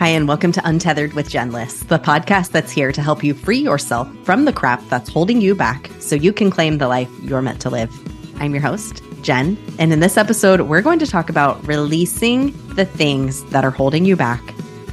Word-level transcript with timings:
Hi, 0.00 0.08
and 0.08 0.26
welcome 0.26 0.50
to 0.52 0.66
Untethered 0.66 1.12
with 1.12 1.28
Jen 1.28 1.52
Liss, 1.52 1.80
the 1.80 1.98
podcast 1.98 2.52
that's 2.52 2.72
here 2.72 2.90
to 2.90 3.02
help 3.02 3.22
you 3.22 3.34
free 3.34 3.58
yourself 3.58 4.08
from 4.24 4.46
the 4.46 4.52
crap 4.52 4.82
that's 4.88 5.10
holding 5.10 5.42
you 5.42 5.54
back 5.54 5.90
so 5.98 6.16
you 6.16 6.32
can 6.32 6.50
claim 6.50 6.78
the 6.78 6.88
life 6.88 7.10
you're 7.20 7.42
meant 7.42 7.60
to 7.60 7.68
live. 7.68 7.92
I'm 8.40 8.54
your 8.54 8.62
host, 8.62 9.02
Jen, 9.20 9.58
and 9.78 9.92
in 9.92 10.00
this 10.00 10.16
episode, 10.16 10.62
we're 10.62 10.80
going 10.80 11.00
to 11.00 11.06
talk 11.06 11.28
about 11.28 11.66
releasing 11.66 12.52
the 12.76 12.86
things 12.86 13.44
that 13.50 13.62
are 13.62 13.70
holding 13.70 14.06
you 14.06 14.16
back 14.16 14.42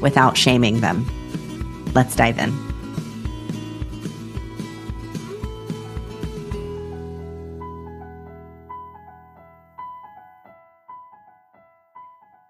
without 0.02 0.36
shaming 0.36 0.82
them. 0.82 1.06
Let's 1.94 2.14
dive 2.14 2.38
in. 2.38 2.52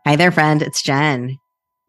Hi 0.08 0.16
there, 0.16 0.32
friend. 0.32 0.64
It's 0.64 0.82
Jen. 0.82 1.38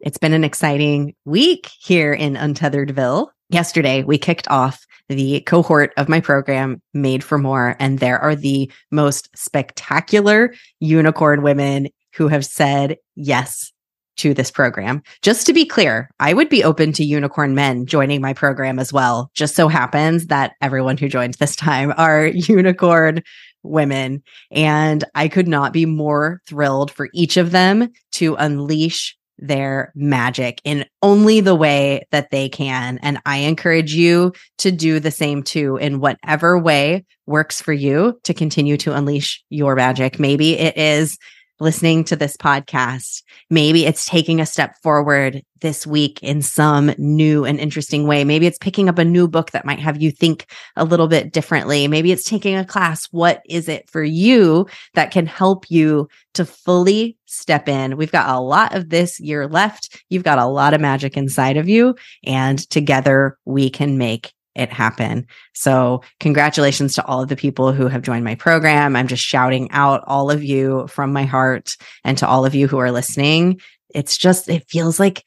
It's 0.01 0.17
been 0.17 0.33
an 0.33 0.45
exciting 0.45 1.13
week 1.25 1.69
here 1.81 2.13
in 2.13 2.35
Untetheredville. 2.35 3.27
Yesterday, 3.49 4.03
we 4.03 4.17
kicked 4.17 4.47
off 4.47 4.85
the 5.09 5.41
cohort 5.41 5.91
of 5.97 6.07
my 6.07 6.21
program, 6.21 6.81
Made 6.93 7.21
for 7.21 7.37
More, 7.37 7.75
and 7.79 7.99
there 7.99 8.17
are 8.19 8.35
the 8.35 8.71
most 8.91 9.27
spectacular 9.35 10.53
unicorn 10.79 11.41
women 11.41 11.89
who 12.13 12.29
have 12.29 12.45
said 12.45 12.97
yes 13.15 13.73
to 14.17 14.33
this 14.33 14.51
program. 14.51 15.01
Just 15.21 15.45
to 15.47 15.53
be 15.53 15.65
clear, 15.65 16.09
I 16.19 16.33
would 16.33 16.49
be 16.49 16.63
open 16.63 16.93
to 16.93 17.03
unicorn 17.03 17.53
men 17.53 17.85
joining 17.85 18.21
my 18.21 18.33
program 18.33 18.79
as 18.79 18.93
well. 18.93 19.31
Just 19.33 19.55
so 19.55 19.67
happens 19.67 20.27
that 20.27 20.53
everyone 20.61 20.97
who 20.97 21.09
joined 21.09 21.33
this 21.35 21.55
time 21.57 21.93
are 21.97 22.25
unicorn 22.33 23.21
women. 23.63 24.23
And 24.51 25.03
I 25.15 25.27
could 25.27 25.47
not 25.47 25.73
be 25.73 25.85
more 25.85 26.41
thrilled 26.47 26.91
for 26.91 27.09
each 27.13 27.35
of 27.35 27.51
them 27.51 27.89
to 28.13 28.35
unleash 28.35 29.17
their 29.39 29.91
magic 29.95 30.61
in 30.63 30.85
only 31.01 31.39
the 31.41 31.55
way 31.55 32.05
that 32.11 32.29
they 32.31 32.49
can. 32.49 32.99
And 33.01 33.19
I 33.25 33.37
encourage 33.37 33.93
you 33.93 34.33
to 34.59 34.71
do 34.71 34.99
the 34.99 35.11
same 35.11 35.43
too 35.43 35.77
in 35.77 35.99
whatever 35.99 36.57
way 36.57 37.05
works 37.25 37.61
for 37.61 37.73
you 37.73 38.19
to 38.23 38.33
continue 38.33 38.77
to 38.77 38.93
unleash 38.93 39.43
your 39.49 39.75
magic. 39.75 40.19
Maybe 40.19 40.57
it 40.57 40.77
is 40.77 41.17
listening 41.59 42.03
to 42.05 42.15
this 42.15 42.37
podcast. 42.37 43.23
Maybe 43.49 43.85
it's 43.85 44.05
taking 44.05 44.39
a 44.39 44.45
step 44.45 44.75
forward 44.81 45.43
this 45.61 45.85
week 45.85 46.19
in 46.23 46.41
some 46.41 46.93
new 46.97 47.43
and 47.45 47.59
interesting 47.59 48.07
way. 48.07 48.23
Maybe 48.23 48.47
it's 48.47 48.57
picking 48.57 48.87
up 48.87 48.97
a 48.97 49.05
new 49.05 49.27
book 49.27 49.51
that 49.51 49.65
might 49.65 49.79
have 49.79 50.01
you 50.01 50.11
think 50.11 50.45
a 50.75 50.85
little 50.85 51.07
bit 51.07 51.33
differently. 51.33 51.87
Maybe 51.87 52.11
it's 52.11 52.23
taking 52.23 52.55
a 52.55 52.65
class. 52.65 53.07
What 53.11 53.41
is 53.45 53.67
it 53.67 53.89
for 53.89 54.03
you 54.03 54.67
that 54.93 55.11
can 55.11 55.25
help 55.25 55.69
you 55.69 56.07
to 56.35 56.45
fully 56.45 57.17
step 57.25 57.67
in? 57.67 57.97
We've 57.97 58.11
got 58.11 58.29
a 58.29 58.39
lot 58.39 58.75
of 58.75 58.89
this 58.89 59.19
year 59.19 59.47
left. 59.47 60.01
You've 60.09 60.23
got 60.23 60.39
a 60.39 60.45
lot 60.45 60.73
of 60.73 60.81
magic 60.81 61.17
inside 61.17 61.57
of 61.57 61.67
you 61.67 61.95
and 62.23 62.57
together 62.69 63.37
we 63.45 63.69
can 63.69 63.97
make 63.97 64.33
it 64.55 64.71
happen. 64.71 65.27
So, 65.53 66.01
congratulations 66.19 66.93
to 66.95 67.05
all 67.05 67.21
of 67.21 67.29
the 67.29 67.35
people 67.35 67.71
who 67.71 67.87
have 67.87 68.01
joined 68.01 68.25
my 68.25 68.35
program. 68.35 68.95
I'm 68.95 69.07
just 69.07 69.23
shouting 69.23 69.69
out 69.71 70.03
all 70.07 70.31
of 70.31 70.43
you 70.43 70.87
from 70.87 71.13
my 71.13 71.23
heart 71.23 71.77
and 72.03 72.17
to 72.17 72.27
all 72.27 72.45
of 72.45 72.55
you 72.55 72.67
who 72.67 72.77
are 72.77 72.91
listening. 72.91 73.61
It's 73.93 74.17
just, 74.17 74.49
it 74.49 74.67
feels 74.69 74.99
like 74.99 75.23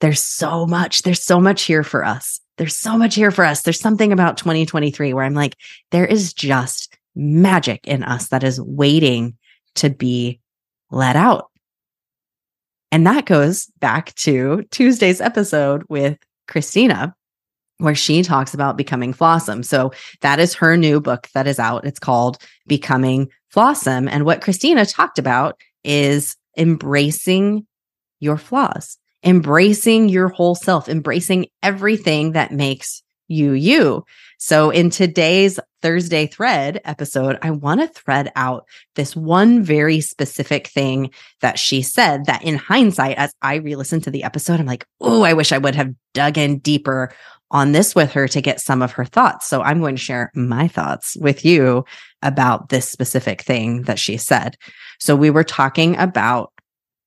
there's 0.00 0.22
so 0.22 0.66
much, 0.66 1.02
there's 1.02 1.22
so 1.22 1.40
much 1.40 1.62
here 1.62 1.82
for 1.82 2.04
us. 2.04 2.40
There's 2.56 2.76
so 2.76 2.96
much 2.96 3.14
here 3.14 3.30
for 3.30 3.44
us. 3.44 3.62
There's 3.62 3.80
something 3.80 4.12
about 4.12 4.36
2023 4.36 5.12
where 5.12 5.24
I'm 5.24 5.34
like, 5.34 5.56
there 5.90 6.06
is 6.06 6.32
just 6.32 6.96
magic 7.16 7.86
in 7.86 8.02
us 8.02 8.28
that 8.28 8.44
is 8.44 8.60
waiting 8.60 9.36
to 9.76 9.90
be 9.90 10.40
let 10.90 11.16
out. 11.16 11.50
And 12.92 13.06
that 13.06 13.26
goes 13.26 13.66
back 13.80 14.14
to 14.16 14.64
Tuesday's 14.70 15.20
episode 15.20 15.82
with 15.88 16.16
Christina 16.46 17.14
where 17.78 17.94
she 17.94 18.22
talks 18.22 18.54
about 18.54 18.76
becoming 18.76 19.12
Flawsome. 19.12 19.64
So 19.64 19.92
that 20.20 20.38
is 20.38 20.54
her 20.54 20.76
new 20.76 21.00
book 21.00 21.28
that 21.34 21.46
is 21.46 21.58
out. 21.58 21.84
It's 21.84 21.98
called 21.98 22.38
Becoming 22.66 23.30
Flawsome. 23.54 24.08
And 24.10 24.24
what 24.24 24.42
Christina 24.42 24.86
talked 24.86 25.18
about 25.18 25.60
is 25.84 26.36
embracing 26.56 27.66
your 28.20 28.38
flaws, 28.38 28.98
embracing 29.24 30.08
your 30.08 30.28
whole 30.28 30.54
self, 30.54 30.88
embracing 30.88 31.46
everything 31.62 32.32
that 32.32 32.52
makes 32.52 33.02
you 33.28 33.52
you. 33.52 34.04
So 34.38 34.70
in 34.70 34.90
today's 34.90 35.58
Thursday 35.82 36.26
thread 36.26 36.80
episode, 36.84 37.38
I 37.42 37.50
want 37.50 37.80
to 37.80 37.88
thread 37.88 38.32
out 38.36 38.66
this 38.94 39.14
one 39.16 39.62
very 39.62 40.00
specific 40.00 40.68
thing 40.68 41.10
that 41.40 41.58
she 41.58 41.82
said 41.82 42.26
that 42.26 42.42
in 42.42 42.56
hindsight, 42.56 43.16
as 43.16 43.32
I 43.42 43.56
re-listened 43.56 44.04
to 44.04 44.10
the 44.10 44.24
episode, 44.24 44.60
I'm 44.60 44.66
like, 44.66 44.86
oh, 45.00 45.22
I 45.22 45.34
wish 45.34 45.52
I 45.52 45.58
would 45.58 45.74
have 45.74 45.94
dug 46.12 46.38
in 46.38 46.58
deeper 46.58 47.12
on 47.50 47.72
this 47.72 47.94
with 47.94 48.12
her 48.12 48.26
to 48.28 48.40
get 48.40 48.60
some 48.60 48.82
of 48.82 48.92
her 48.92 49.04
thoughts. 49.04 49.46
So 49.46 49.62
I'm 49.62 49.80
going 49.80 49.96
to 49.96 50.02
share 50.02 50.30
my 50.34 50.68
thoughts 50.68 51.16
with 51.20 51.44
you 51.44 51.84
about 52.22 52.68
this 52.68 52.88
specific 52.88 53.42
thing 53.42 53.82
that 53.82 53.98
she 53.98 54.16
said. 54.16 54.56
So 54.98 55.14
we 55.14 55.30
were 55.30 55.44
talking 55.44 55.96
about 55.96 56.52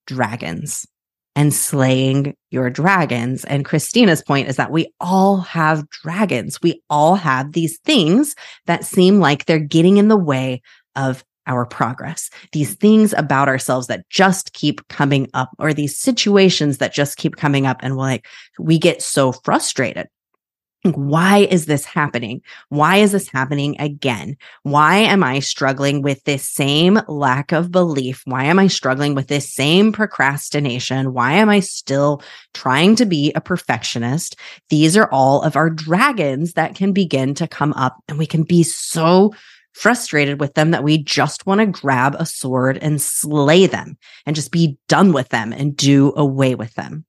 dragons 0.06 0.88
and 1.38 1.54
slaying 1.54 2.36
your 2.50 2.70
dragons. 2.70 3.46
And 3.46 3.64
Christina's 3.64 4.24
point 4.24 4.50
is 4.50 4.56
that 4.56 4.72
we 4.72 4.92
all 5.00 5.38
have 5.38 5.88
dragons. 5.92 6.60
We 6.64 6.82
all 6.90 7.14
have 7.14 7.52
these 7.52 7.78
things 7.86 8.36
that 8.66 8.84
seem 8.84 9.20
like 9.20 9.46
they're 9.46 9.60
getting 9.60 9.98
in 9.98 10.08
the 10.08 10.18
way 10.18 10.64
of 10.96 11.24
our 11.46 11.66
progress, 11.66 12.30
these 12.52 12.74
things 12.76 13.14
about 13.14 13.48
ourselves 13.48 13.86
that 13.88 14.10
just 14.10 14.52
keep 14.54 14.86
coming 14.90 15.30
up, 15.36 15.52
or 15.60 15.74
these 15.74 15.98
situations 15.98 16.80
that 16.80 16.92
just 16.92 17.18
keep 17.18 17.36
coming 17.36 17.68
up. 17.68 17.78
And 17.82 17.96
we're 17.96 18.02
like, 18.02 18.26
we 18.60 18.80
get 18.80 19.02
so 19.02 19.32
frustrated 19.32 20.08
why 20.96 21.48
is 21.50 21.66
this 21.66 21.86
happening? 21.86 22.42
Why 22.70 22.98
is 22.98 23.12
this 23.12 23.28
happening 23.28 23.76
again? 23.80 24.38
Why 24.64 24.98
am 24.98 25.24
I 25.24 25.40
struggling 25.40 26.02
with 26.02 26.24
this 26.24 26.44
same 26.44 27.00
lack 27.08 27.52
of 27.52 27.72
belief? 27.72 28.22
Why 28.26 28.46
am 28.46 28.60
I 28.60 28.68
struggling 28.68 29.16
with 29.16 29.28
this 29.28 29.54
same 29.54 29.92
procrastination? 29.92 31.14
Why 31.14 31.34
am 31.34 31.50
I 31.50 31.60
still 31.60 32.22
trying 32.54 32.96
to 32.98 33.06
be 33.06 33.32
a 33.34 33.42
perfectionist? 33.42 34.36
These 34.70 34.96
are 34.96 35.10
all 35.12 35.42
of 35.42 35.56
our 35.56 35.70
dragons 35.70 36.54
that 36.54 36.76
can 36.76 36.94
begin 36.94 37.34
to 37.36 37.48
come 37.48 37.74
up 37.74 37.98
and 38.08 38.18
we 38.18 38.26
can 38.26 38.44
be 38.44 38.64
so 38.64 39.34
frustrated 39.74 40.40
with 40.40 40.56
them 40.56 40.72
that 40.72 40.84
we 40.84 40.98
just 40.98 41.46
want 41.46 41.60
to 41.60 41.68
grab 41.68 42.16
a 42.18 42.26
sword 42.26 42.80
and 42.82 43.02
slay 43.02 43.68
them 43.68 43.96
and 44.26 44.36
just 44.36 44.52
be 44.52 44.78
done 44.88 45.14
with 45.14 45.30
them 45.30 45.54
and 45.54 45.78
do 45.78 46.14
away 46.16 46.56
with 46.56 46.74
them. 46.74 47.06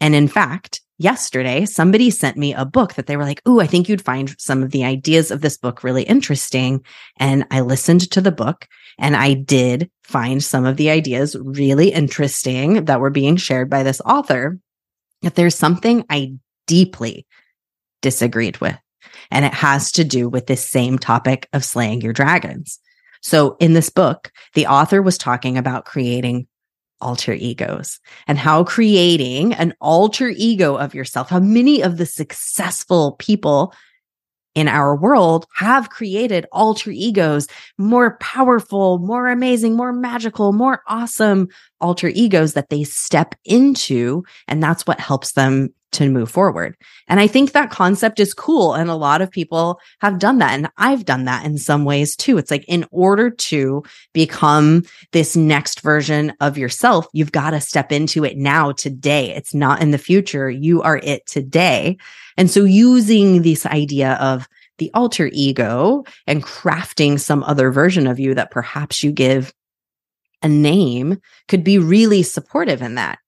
And 0.00 0.14
in 0.14 0.28
fact, 0.28 0.82
yesterday, 0.98 1.64
somebody 1.64 2.10
sent 2.10 2.36
me 2.36 2.52
a 2.52 2.64
book 2.64 2.94
that 2.94 3.06
they 3.06 3.16
were 3.16 3.24
like, 3.24 3.46
Ooh, 3.48 3.60
I 3.60 3.66
think 3.66 3.88
you'd 3.88 4.04
find 4.04 4.34
some 4.38 4.62
of 4.62 4.70
the 4.70 4.84
ideas 4.84 5.30
of 5.30 5.40
this 5.40 5.56
book 5.56 5.82
really 5.82 6.02
interesting. 6.02 6.84
And 7.18 7.46
I 7.50 7.60
listened 7.60 8.10
to 8.10 8.20
the 8.20 8.32
book 8.32 8.68
and 8.98 9.16
I 9.16 9.34
did 9.34 9.90
find 10.02 10.42
some 10.42 10.66
of 10.66 10.76
the 10.76 10.90
ideas 10.90 11.36
really 11.40 11.92
interesting 11.92 12.84
that 12.86 13.00
were 13.00 13.10
being 13.10 13.36
shared 13.36 13.70
by 13.70 13.82
this 13.82 14.00
author. 14.02 14.58
If 15.22 15.34
there's 15.34 15.54
something 15.54 16.04
I 16.10 16.34
deeply 16.66 17.26
disagreed 18.02 18.58
with, 18.58 18.76
and 19.30 19.44
it 19.44 19.54
has 19.54 19.92
to 19.92 20.04
do 20.04 20.28
with 20.28 20.46
this 20.46 20.66
same 20.66 20.98
topic 20.98 21.48
of 21.52 21.64
slaying 21.64 22.00
your 22.00 22.12
dragons. 22.12 22.78
So 23.20 23.56
in 23.58 23.72
this 23.72 23.90
book, 23.90 24.30
the 24.54 24.66
author 24.66 25.02
was 25.02 25.18
talking 25.18 25.58
about 25.58 25.84
creating 25.84 26.46
alter 27.00 27.32
egos 27.32 28.00
and 28.26 28.38
how 28.38 28.64
creating 28.64 29.54
an 29.54 29.74
alter 29.80 30.32
ego 30.36 30.76
of 30.76 30.94
yourself, 30.94 31.28
how 31.28 31.40
many 31.40 31.82
of 31.82 31.96
the 31.96 32.06
successful 32.06 33.12
people 33.18 33.72
in 34.54 34.66
our 34.66 34.96
world 34.96 35.46
have 35.54 35.90
created 35.90 36.44
alter 36.50 36.90
egos, 36.90 37.46
more 37.76 38.16
powerful, 38.18 38.98
more 38.98 39.28
amazing, 39.28 39.76
more 39.76 39.92
magical, 39.92 40.52
more 40.52 40.82
awesome 40.88 41.48
alter 41.80 42.08
egos 42.08 42.54
that 42.54 42.68
they 42.68 42.82
step 42.82 43.36
into. 43.44 44.24
And 44.48 44.60
that's 44.60 44.84
what 44.84 44.98
helps 44.98 45.32
them 45.32 45.68
to 45.92 46.10
move 46.10 46.30
forward. 46.30 46.76
And 47.08 47.18
I 47.18 47.26
think 47.26 47.52
that 47.52 47.70
concept 47.70 48.20
is 48.20 48.34
cool. 48.34 48.74
And 48.74 48.90
a 48.90 48.94
lot 48.94 49.22
of 49.22 49.30
people 49.30 49.80
have 50.00 50.18
done 50.18 50.38
that. 50.38 50.52
And 50.52 50.68
I've 50.76 51.04
done 51.04 51.24
that 51.24 51.44
in 51.44 51.58
some 51.58 51.84
ways 51.84 52.14
too. 52.14 52.38
It's 52.38 52.50
like 52.50 52.64
in 52.68 52.84
order 52.90 53.30
to 53.30 53.82
become 54.12 54.84
this 55.12 55.36
next 55.36 55.80
version 55.80 56.32
of 56.40 56.58
yourself, 56.58 57.06
you've 57.12 57.32
got 57.32 57.50
to 57.50 57.60
step 57.60 57.90
into 57.90 58.24
it 58.24 58.36
now, 58.36 58.72
today. 58.72 59.34
It's 59.34 59.54
not 59.54 59.80
in 59.80 59.90
the 59.90 59.98
future. 59.98 60.50
You 60.50 60.82
are 60.82 61.00
it 61.02 61.26
today. 61.26 61.96
And 62.36 62.50
so 62.50 62.64
using 62.64 63.42
this 63.42 63.64
idea 63.66 64.14
of 64.20 64.48
the 64.78 64.90
alter 64.94 65.30
ego 65.32 66.04
and 66.26 66.44
crafting 66.44 67.18
some 67.18 67.42
other 67.44 67.70
version 67.70 68.06
of 68.06 68.20
you 68.20 68.34
that 68.34 68.50
perhaps 68.50 69.02
you 69.02 69.10
give 69.10 69.52
a 70.42 70.48
name 70.48 71.20
could 71.48 71.64
be 71.64 71.78
really 71.78 72.22
supportive 72.22 72.80
in 72.80 72.94
that. 72.94 73.18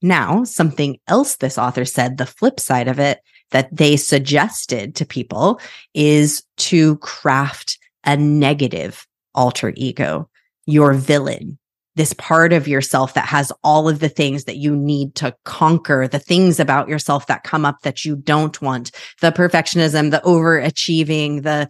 Now, 0.00 0.44
something 0.44 0.98
else 1.08 1.36
this 1.36 1.58
author 1.58 1.84
said, 1.84 2.16
the 2.16 2.26
flip 2.26 2.60
side 2.60 2.88
of 2.88 2.98
it 2.98 3.20
that 3.50 3.74
they 3.74 3.96
suggested 3.96 4.94
to 4.96 5.06
people 5.06 5.60
is 5.94 6.42
to 6.58 6.96
craft 6.98 7.78
a 8.04 8.16
negative 8.16 9.06
alter 9.34 9.72
ego, 9.76 10.28
your 10.66 10.92
villain, 10.94 11.58
this 11.96 12.12
part 12.14 12.52
of 12.52 12.68
yourself 12.68 13.14
that 13.14 13.26
has 13.26 13.52
all 13.64 13.88
of 13.88 13.98
the 13.98 14.08
things 14.08 14.44
that 14.44 14.56
you 14.56 14.76
need 14.76 15.14
to 15.16 15.34
conquer, 15.44 16.06
the 16.06 16.18
things 16.18 16.60
about 16.60 16.88
yourself 16.88 17.26
that 17.26 17.42
come 17.42 17.64
up 17.64 17.80
that 17.82 18.04
you 18.04 18.14
don't 18.14 18.62
want, 18.62 18.92
the 19.20 19.32
perfectionism, 19.32 20.10
the 20.10 20.22
overachieving, 20.24 21.42
the, 21.42 21.68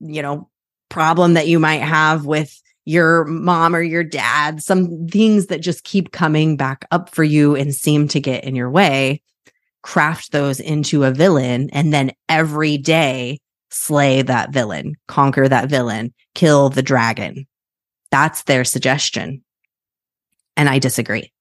you 0.00 0.20
know, 0.20 0.48
problem 0.90 1.34
that 1.34 1.48
you 1.48 1.58
might 1.58 1.80
have 1.80 2.26
with 2.26 2.61
your 2.84 3.24
mom 3.24 3.74
or 3.76 3.82
your 3.82 4.04
dad, 4.04 4.62
some 4.62 5.06
things 5.06 5.46
that 5.46 5.60
just 5.60 5.84
keep 5.84 6.12
coming 6.12 6.56
back 6.56 6.86
up 6.90 7.14
for 7.14 7.22
you 7.22 7.54
and 7.54 7.74
seem 7.74 8.08
to 8.08 8.20
get 8.20 8.44
in 8.44 8.56
your 8.56 8.70
way, 8.70 9.22
craft 9.82 10.32
those 10.32 10.60
into 10.60 11.04
a 11.04 11.10
villain 11.12 11.70
and 11.70 11.92
then 11.92 12.10
every 12.28 12.78
day 12.78 13.38
slay 13.70 14.22
that 14.22 14.52
villain, 14.52 14.94
conquer 15.08 15.48
that 15.48 15.68
villain, 15.68 16.12
kill 16.34 16.68
the 16.68 16.82
dragon. 16.82 17.46
That's 18.10 18.42
their 18.42 18.64
suggestion. 18.64 19.42
And 20.56 20.68
I 20.68 20.78
disagree. 20.78 21.32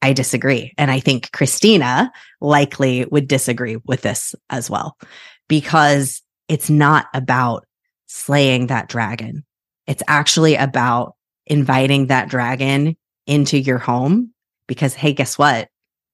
I 0.00 0.12
disagree. 0.12 0.72
And 0.78 0.90
I 0.90 1.00
think 1.00 1.32
Christina 1.32 2.12
likely 2.40 3.04
would 3.06 3.26
disagree 3.26 3.78
with 3.84 4.02
this 4.02 4.34
as 4.48 4.70
well, 4.70 4.96
because 5.48 6.22
it's 6.46 6.70
not 6.70 7.06
about 7.14 7.66
slaying 8.06 8.68
that 8.68 8.88
dragon. 8.88 9.44
It's 9.88 10.02
actually 10.06 10.54
about 10.54 11.14
inviting 11.46 12.06
that 12.06 12.28
dragon 12.28 12.96
into 13.26 13.58
your 13.58 13.78
home 13.78 14.32
because, 14.68 14.94
hey, 14.94 15.14
guess 15.14 15.38
what? 15.38 15.68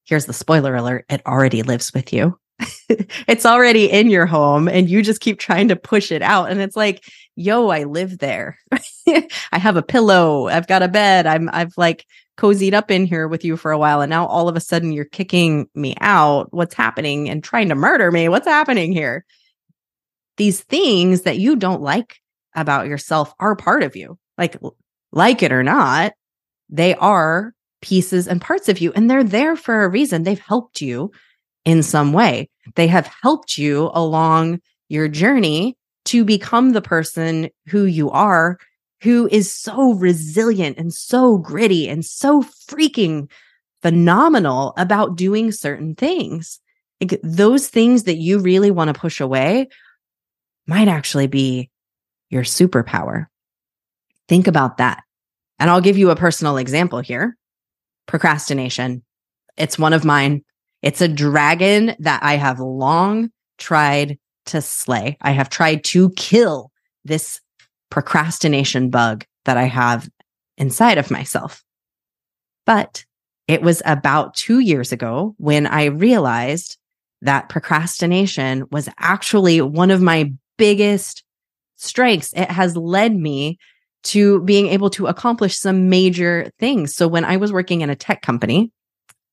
Here's 0.05 0.27
the 0.27 0.33
spoiler 0.33 0.77
alert. 0.77 1.05
It 1.11 1.21
already 1.27 1.63
lives 1.63 1.93
with 1.93 2.13
you. 2.13 2.39
it's 2.89 3.45
already 3.45 3.91
in 3.91 4.11
your 4.11 4.27
home 4.27 4.69
and 4.69 4.89
you 4.89 5.03
just 5.03 5.21
keep 5.21 5.41
trying 5.41 5.69
to 5.69 5.77
push 5.77 6.13
it 6.13 6.23
out. 6.23 6.53
And 6.53 6.61
it's 6.61 6.77
like, 6.77 7.03
yo, 7.35 7.69
I 7.69 7.83
live 7.83 8.19
there. 8.19 8.59
I 9.09 9.59
have 9.59 9.77
a 9.77 9.83
pillow. 9.83 10.47
I've 10.47 10.69
got 10.69 10.85
a 10.85 10.89
bed. 10.89 11.27
I'm, 11.27 11.51
I've 11.53 11.77
like 11.77 12.07
cozied 12.39 12.75
up 12.75 12.93
in 12.93 13.07
here 13.07 13.27
with 13.27 13.45
you 13.45 13.57
for 13.57 13.73
a 13.73 13.79
while. 13.79 14.03
And 14.03 14.11
now 14.11 14.27
all 14.27 14.49
of 14.49 14.55
a 14.55 14.61
sudden 14.61 14.93
you're 14.93 15.05
kicking 15.05 15.69
me 15.75 15.97
out. 16.01 16.53
What's 16.53 16.75
happening 16.75 17.29
and 17.29 17.43
trying 17.43 17.71
to 17.71 17.75
murder 17.75 18.13
me? 18.13 18.29
What's 18.29 18.47
happening 18.47 18.93
here? 18.93 19.25
These 20.37 20.61
things 20.61 21.23
that 21.23 21.39
you 21.39 21.57
don't 21.57 21.83
like 21.83 22.21
about 22.55 22.87
yourself 22.87 23.35
are 23.39 23.57
part 23.57 23.83
of 23.83 23.97
you. 23.97 24.19
Like, 24.39 24.57
like 25.13 25.43
it 25.43 25.53
or 25.53 25.63
not, 25.63 26.13
they 26.69 26.95
are 26.97 27.53
pieces 27.83 28.27
and 28.27 28.41
parts 28.41 28.69
of 28.69 28.81
you 28.81 28.93
and 28.95 29.11
they're 29.11 29.25
there 29.25 29.57
for 29.57 29.85
a 29.85 29.89
reason. 29.89 30.23
They've 30.23 30.39
helped 30.39 30.81
you 30.81 31.13
in 31.65 31.83
some 31.83 32.13
way. 32.13 32.49
They 32.77 32.87
have 32.87 33.11
helped 33.23 33.59
you 33.59 33.91
along 33.93 34.61
your 34.89 35.09
journey 35.09 35.77
to 36.07 36.25
become 36.25 36.73
the 36.73 36.83
person 36.83 37.51
who 37.69 37.85
you 37.85 38.11
are, 38.11 38.59
who 39.03 39.29
is 39.31 39.53
so 39.53 39.93
resilient 39.93 40.79
and 40.79 40.93
so 40.93 41.39
gritty 41.39 41.89
and 41.89 42.05
so 42.05 42.43
freaking 42.43 43.31
phenomenal 43.83 44.73
about 44.79 45.17
doing 45.17 45.53
certain 45.53 45.95
things. 45.95 46.61
Like 47.01 47.21
those 47.23 47.69
things 47.69 48.05
that 48.05 48.17
you 48.17 48.39
really 48.39 48.71
want 48.71 48.89
to 48.89 48.99
push 48.99 49.21
away 49.21 49.69
might 50.67 50.89
actually 50.89 51.27
be 51.27 51.71
your 52.35 52.43
superpower. 52.43 53.27
Think 54.29 54.47
about 54.47 54.79
that. 54.79 55.03
And 55.59 55.71
I'll 55.71 55.81
give 55.81 55.97
you 55.97 56.11
a 56.11 56.17
personal 56.17 56.57
example 56.59 57.01
here 57.01 57.37
procrastination. 58.07 59.03
It's 59.57 59.79
one 59.79 59.95
of 59.95 60.05
mine. 60.05 60.43
It's 60.83 61.01
a 61.01 61.09
dragon 61.09 61.97
that 62.01 62.23
I 62.23 62.37
have 62.37 62.61
long 62.61 63.31
tried 63.57 64.19
to 64.47 64.61
slay. 64.61 65.17
I 65.23 65.31
have 65.31 65.49
tried 65.49 65.85
to 65.85 66.11
kill 66.11 66.71
this 67.05 67.41
procrastination 67.91 68.91
bug 68.91 69.25
that 69.47 69.57
I 69.57 69.65
have 69.65 70.11
inside 70.59 70.99
of 70.99 71.11
myself. 71.11 71.63
But 72.67 73.05
it 73.49 73.63
was 73.63 73.81
about 73.87 74.35
two 74.35 74.59
years 74.59 74.93
ago 74.93 75.35
when 75.39 75.67
I 75.67 75.85
realized 75.85 76.77
that 77.23 77.49
procrastination 77.49 78.65
was 78.71 78.89
actually 78.99 79.61
one 79.61 79.91
of 79.91 80.03
my 80.03 80.33
biggest 80.59 81.25
strengths. 81.77 82.33
It 82.35 82.51
has 82.51 82.77
led 82.77 83.15
me 83.15 83.59
to 84.05 84.41
being 84.43 84.67
able 84.69 84.91
to 84.91 85.07
accomplish 85.07 85.59
some 85.59 85.89
major 85.89 86.51
things. 86.59 86.95
So 86.95 87.09
when 87.09 87.25
I 87.25 87.37
was 87.37 87.53
working 87.53 87.81
in 87.81 87.91
a 87.91 87.97
tech 87.97 88.23
company, 88.23 88.71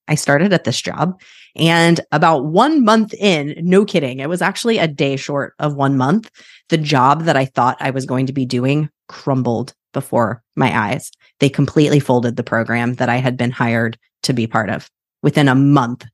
I 0.08 0.16
started 0.16 0.54
at 0.54 0.64
this 0.64 0.82
job 0.82 1.20
and 1.56 2.00
about 2.12 2.46
one 2.46 2.84
month 2.84 3.14
in, 3.14 3.56
no 3.58 3.86
kidding, 3.86 4.20
it 4.20 4.30
was 4.30 4.42
actually 4.42 4.78
a 4.78 4.88
day 4.88 5.16
short 5.16 5.54
of 5.60 5.76
one 5.76 5.98
month. 5.98 6.30
The 6.70 6.78
job 6.78 7.24
that 7.24 7.38
I 7.38 7.46
thought 7.46 7.78
I 7.80 7.92
was 7.92 8.06
going 8.06 8.26
to 8.28 8.34
be 8.34 8.46
doing 8.46 8.90
crumbled 9.08 9.74
before 9.94 10.42
my 10.56 10.78
eyes. 10.78 11.12
They 11.40 11.50
completely 11.50 12.00
folded 12.00 12.36
the 12.36 12.44
program 12.44 12.96
that 12.96 13.10
I 13.10 13.18
had 13.18 13.36
been 13.36 13.52
hired 13.52 13.98
to 14.24 14.34
be 14.34 14.48
part 14.48 14.70
of. 14.70 14.90
Within 15.22 15.48
a 15.48 15.56
month, 15.56 16.06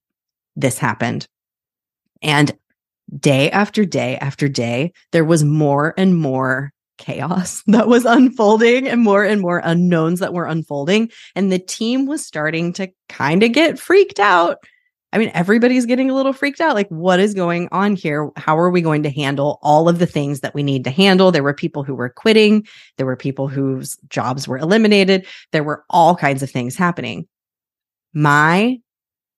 this 0.55 0.79
happened. 0.79 1.27
And 2.21 2.57
day 3.15 3.49
after 3.51 3.85
day 3.85 4.17
after 4.17 4.47
day, 4.47 4.91
there 5.11 5.25
was 5.25 5.43
more 5.43 5.93
and 5.97 6.17
more 6.17 6.73
chaos 6.97 7.63
that 7.67 7.87
was 7.87 8.05
unfolding 8.05 8.87
and 8.87 9.01
more 9.01 9.23
and 9.23 9.41
more 9.41 9.61
unknowns 9.63 10.19
that 10.19 10.33
were 10.33 10.45
unfolding. 10.45 11.11
And 11.35 11.51
the 11.51 11.59
team 11.59 12.05
was 12.05 12.25
starting 12.25 12.73
to 12.73 12.89
kind 13.09 13.43
of 13.43 13.51
get 13.53 13.79
freaked 13.79 14.19
out. 14.19 14.57
I 15.13 15.19
mean, 15.19 15.31
everybody's 15.33 15.85
getting 15.85 16.09
a 16.09 16.13
little 16.13 16.33
freaked 16.33 16.59
out. 16.59 16.75
Like, 16.75 16.89
what 16.89 17.21
is 17.21 17.33
going 17.33 17.69
on 17.71 17.95
here? 17.95 18.29
How 18.35 18.59
are 18.59 18.69
we 18.69 18.81
going 18.81 19.03
to 19.03 19.09
handle 19.09 19.57
all 19.61 19.87
of 19.87 19.99
the 19.99 20.05
things 20.05 20.41
that 20.41 20.53
we 20.53 20.63
need 20.63 20.83
to 20.83 20.89
handle? 20.89 21.31
There 21.31 21.43
were 21.43 21.53
people 21.53 21.83
who 21.83 21.95
were 21.95 22.09
quitting. 22.09 22.67
There 22.97 23.05
were 23.05 23.15
people 23.15 23.47
whose 23.47 23.97
jobs 24.09 24.47
were 24.47 24.57
eliminated. 24.57 25.25
There 25.53 25.63
were 25.63 25.85
all 25.89 26.15
kinds 26.15 26.43
of 26.43 26.51
things 26.51 26.75
happening. 26.75 27.25
My 28.13 28.79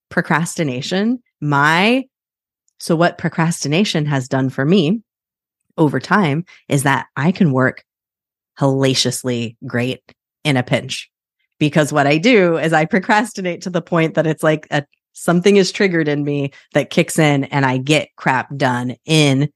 procrastination, 0.10 1.22
my, 1.40 2.06
so 2.80 2.96
what 2.96 3.18
procrastination 3.18 4.06
has 4.06 4.28
done 4.28 4.50
for 4.50 4.66
me 4.66 5.02
over 5.78 6.00
time 6.00 6.46
is 6.68 6.84
that 6.84 7.08
I 7.16 7.32
can 7.32 7.52
work 7.52 7.84
hellaciously 8.60 9.58
great 9.66 10.02
in 10.44 10.58
a 10.58 10.64
pinch. 10.64 11.10
Because 11.60 11.92
what 11.92 12.08
I 12.08 12.18
do 12.18 12.58
is 12.58 12.72
I 12.72 12.86
procrastinate 12.86 13.62
to 13.64 13.70
the 13.70 13.82
point 13.82 14.16
that 14.16 14.28
it's 14.28 14.44
like 14.44 14.68
a 14.72 14.86
something 15.14 15.58
is 15.58 15.72
triggered 15.72 16.08
in 16.08 16.24
me 16.24 16.52
that 16.74 16.90
kicks 16.90 17.20
in 17.20 17.44
and 17.46 17.66
I 17.66 17.78
get 17.78 18.16
crap 18.16 18.56
done 18.56 18.96
in 19.06 19.50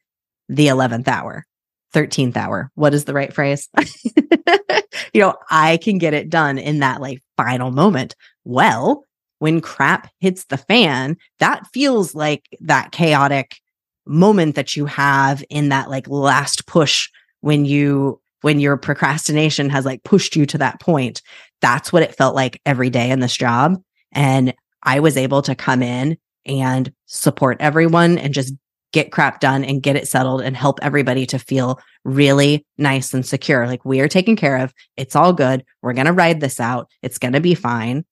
the 0.49 0.67
11th 0.67 1.07
hour, 1.07 1.45
13th 1.93 2.35
hour. 2.35 2.69
What 2.75 2.93
is 2.93 3.05
the 3.05 3.13
right 3.13 3.33
phrase? 3.33 3.69
you 5.13 5.21
know, 5.21 5.35
I 5.49 5.77
can 5.77 5.97
get 5.97 6.13
it 6.13 6.29
done 6.29 6.57
in 6.57 6.79
that 6.79 6.99
like 6.99 7.23
final 7.37 7.71
moment. 7.71 8.15
Well, 8.43 9.05
when 9.43 9.59
crap 9.59 10.09
hits 10.21 10.45
the 10.45 10.55
fan, 10.55 11.17
that 11.39 11.67
feels 11.73 12.15
like 12.15 12.47
that 12.61 12.93
chaotic 12.93 13.57
moment 14.05 14.55
that 14.55 14.77
you 14.77 14.85
have 14.85 15.43
in 15.49 15.67
that 15.67 15.89
like 15.89 16.07
last 16.07 16.65
push 16.65 17.09
when 17.41 17.65
you 17.65 18.21
when 18.39 18.61
your 18.61 18.77
procrastination 18.77 19.69
has 19.69 19.83
like 19.83 20.01
pushed 20.05 20.37
you 20.37 20.45
to 20.45 20.57
that 20.57 20.79
point. 20.79 21.21
That's 21.59 21.91
what 21.91 22.03
it 22.03 22.15
felt 22.15 22.35
like 22.35 22.61
every 22.65 22.89
day 22.89 23.11
in 23.11 23.19
this 23.19 23.35
job. 23.35 23.81
And 24.13 24.53
i 24.83 25.01
was 25.01 25.17
able 25.17 25.41
to 25.41 25.55
come 25.55 25.83
in 25.83 26.17
and 26.45 26.93
support 27.07 27.57
everyone 27.59 28.17
and 28.19 28.33
just 28.33 28.53
get 28.93 29.11
crap 29.11 29.41
done 29.41 29.65
and 29.65 29.83
get 29.83 29.97
it 29.97 30.07
settled 30.07 30.39
and 30.39 30.55
help 30.55 30.79
everybody 30.81 31.25
to 31.25 31.37
feel 31.37 31.81
really 32.05 32.65
nice 32.77 33.13
and 33.13 33.25
secure. 33.25 33.67
Like 33.67 33.83
we 33.83 33.99
are 33.99 34.07
taken 34.07 34.37
care 34.37 34.55
of. 34.55 34.73
It's 34.95 35.17
all 35.17 35.33
good. 35.33 35.65
We're 35.81 35.91
going 35.91 36.05
to 36.05 36.13
ride 36.13 36.39
this 36.39 36.61
out. 36.61 36.89
It's 37.01 37.17
going 37.17 37.33
to 37.33 37.41
be 37.41 37.55
fine 37.55 38.05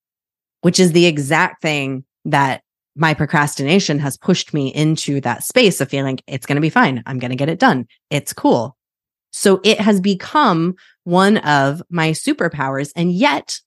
which 0.62 0.80
is 0.80 0.92
the 0.92 1.06
exact 1.06 1.62
thing 1.62 2.04
that 2.26 2.64
my 2.96 3.14
procrastination 3.14 4.00
has 4.00 4.18
pushed 4.18 4.54
me 4.54 4.74
into 4.74 5.22
that 5.22 5.44
space 5.44 5.80
of 5.82 5.90
feeling 5.90 6.20
it's 6.28 6.46
going 6.46 6.56
to 6.56 6.62
be 6.62 6.70
fine. 6.70 7.04
I'm 7.06 7.20
going 7.20 7.32
to 7.32 7.38
get 7.38 7.50
it 7.50 7.60
done. 7.60 7.88
It's 8.10 8.34
cool. 8.34 8.76
So 9.32 9.62
it 9.64 9.80
has 9.80 10.02
become 10.02 10.76
one 11.04 11.38
of 11.38 11.82
my 11.90 12.12
superpowers. 12.12 12.92
And 12.96 13.12
yet, 13.12 13.60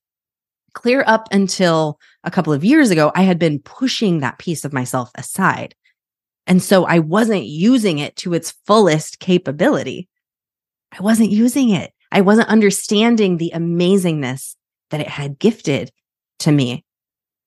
clear 0.74 1.04
up 1.06 1.28
until 1.32 1.98
a 2.22 2.30
couple 2.30 2.52
of 2.52 2.64
years 2.64 2.90
ago, 2.90 3.12
I 3.14 3.22
had 3.22 3.38
been 3.38 3.60
pushing 3.60 4.20
that 4.20 4.38
piece 4.38 4.64
of 4.64 4.72
myself 4.72 5.10
aside. 5.14 5.74
And 6.46 6.62
so 6.62 6.84
I 6.84 6.98
wasn't 6.98 7.46
using 7.46 7.98
it 7.98 8.16
to 8.16 8.34
its 8.34 8.52
fullest 8.66 9.18
capability. 9.20 10.08
I 10.92 11.00
wasn't 11.00 11.30
using 11.30 11.70
it. 11.70 11.92
I 12.12 12.20
wasn't 12.20 12.48
understanding 12.48 13.38
the 13.38 13.52
amazingness 13.54 14.54
that 14.90 15.00
it 15.00 15.08
had 15.08 15.38
gifted 15.38 15.90
to 16.40 16.52
me. 16.52 16.83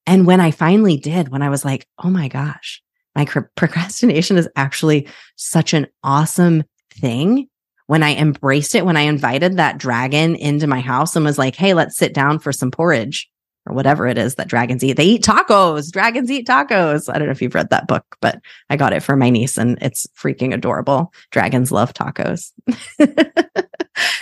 And 0.07 0.25
when 0.25 0.39
I 0.39 0.51
finally 0.51 0.95
did, 0.97 1.29
when 1.29 1.41
I 1.41 1.49
was 1.49 1.65
like, 1.65 1.85
oh 1.99 2.09
my 2.09 2.29
gosh, 2.29 2.81
my 3.13 3.25
procrastination 3.55 4.37
is 4.37 4.49
actually 4.55 5.07
such 5.35 5.73
an 5.73 5.87
awesome 6.03 6.63
thing. 6.91 7.49
When 7.85 8.03
I 8.03 8.15
embraced 8.15 8.73
it, 8.75 8.85
when 8.85 8.97
I 8.97 9.01
invited 9.01 9.57
that 9.57 9.77
dragon 9.77 10.35
into 10.35 10.67
my 10.67 10.79
house 10.79 11.15
and 11.15 11.23
was 11.23 11.37
like, 11.37 11.55
hey, 11.55 11.73
let's 11.73 11.97
sit 11.97 12.13
down 12.13 12.39
for 12.39 12.51
some 12.51 12.71
porridge 12.71 13.29
or 13.65 13.73
whatever 13.73 14.07
it 14.07 14.17
is 14.17 14.35
that 14.35 14.47
dragons 14.47 14.83
eat. 14.83 14.93
They 14.93 15.05
eat 15.05 15.23
tacos. 15.23 15.91
Dragons 15.91 16.31
eat 16.31 16.47
tacos. 16.47 17.13
I 17.13 17.17
don't 17.17 17.27
know 17.27 17.31
if 17.31 17.41
you've 17.41 17.55
read 17.55 17.69
that 17.69 17.87
book, 17.87 18.17
but 18.21 18.39
I 18.69 18.75
got 18.75 18.93
it 18.93 19.03
for 19.03 19.15
my 19.15 19.29
niece 19.29 19.57
and 19.57 19.77
it's 19.81 20.07
freaking 20.17 20.53
adorable. 20.53 21.13
Dragons 21.31 21.71
love 21.71 21.93
tacos. 21.93 22.51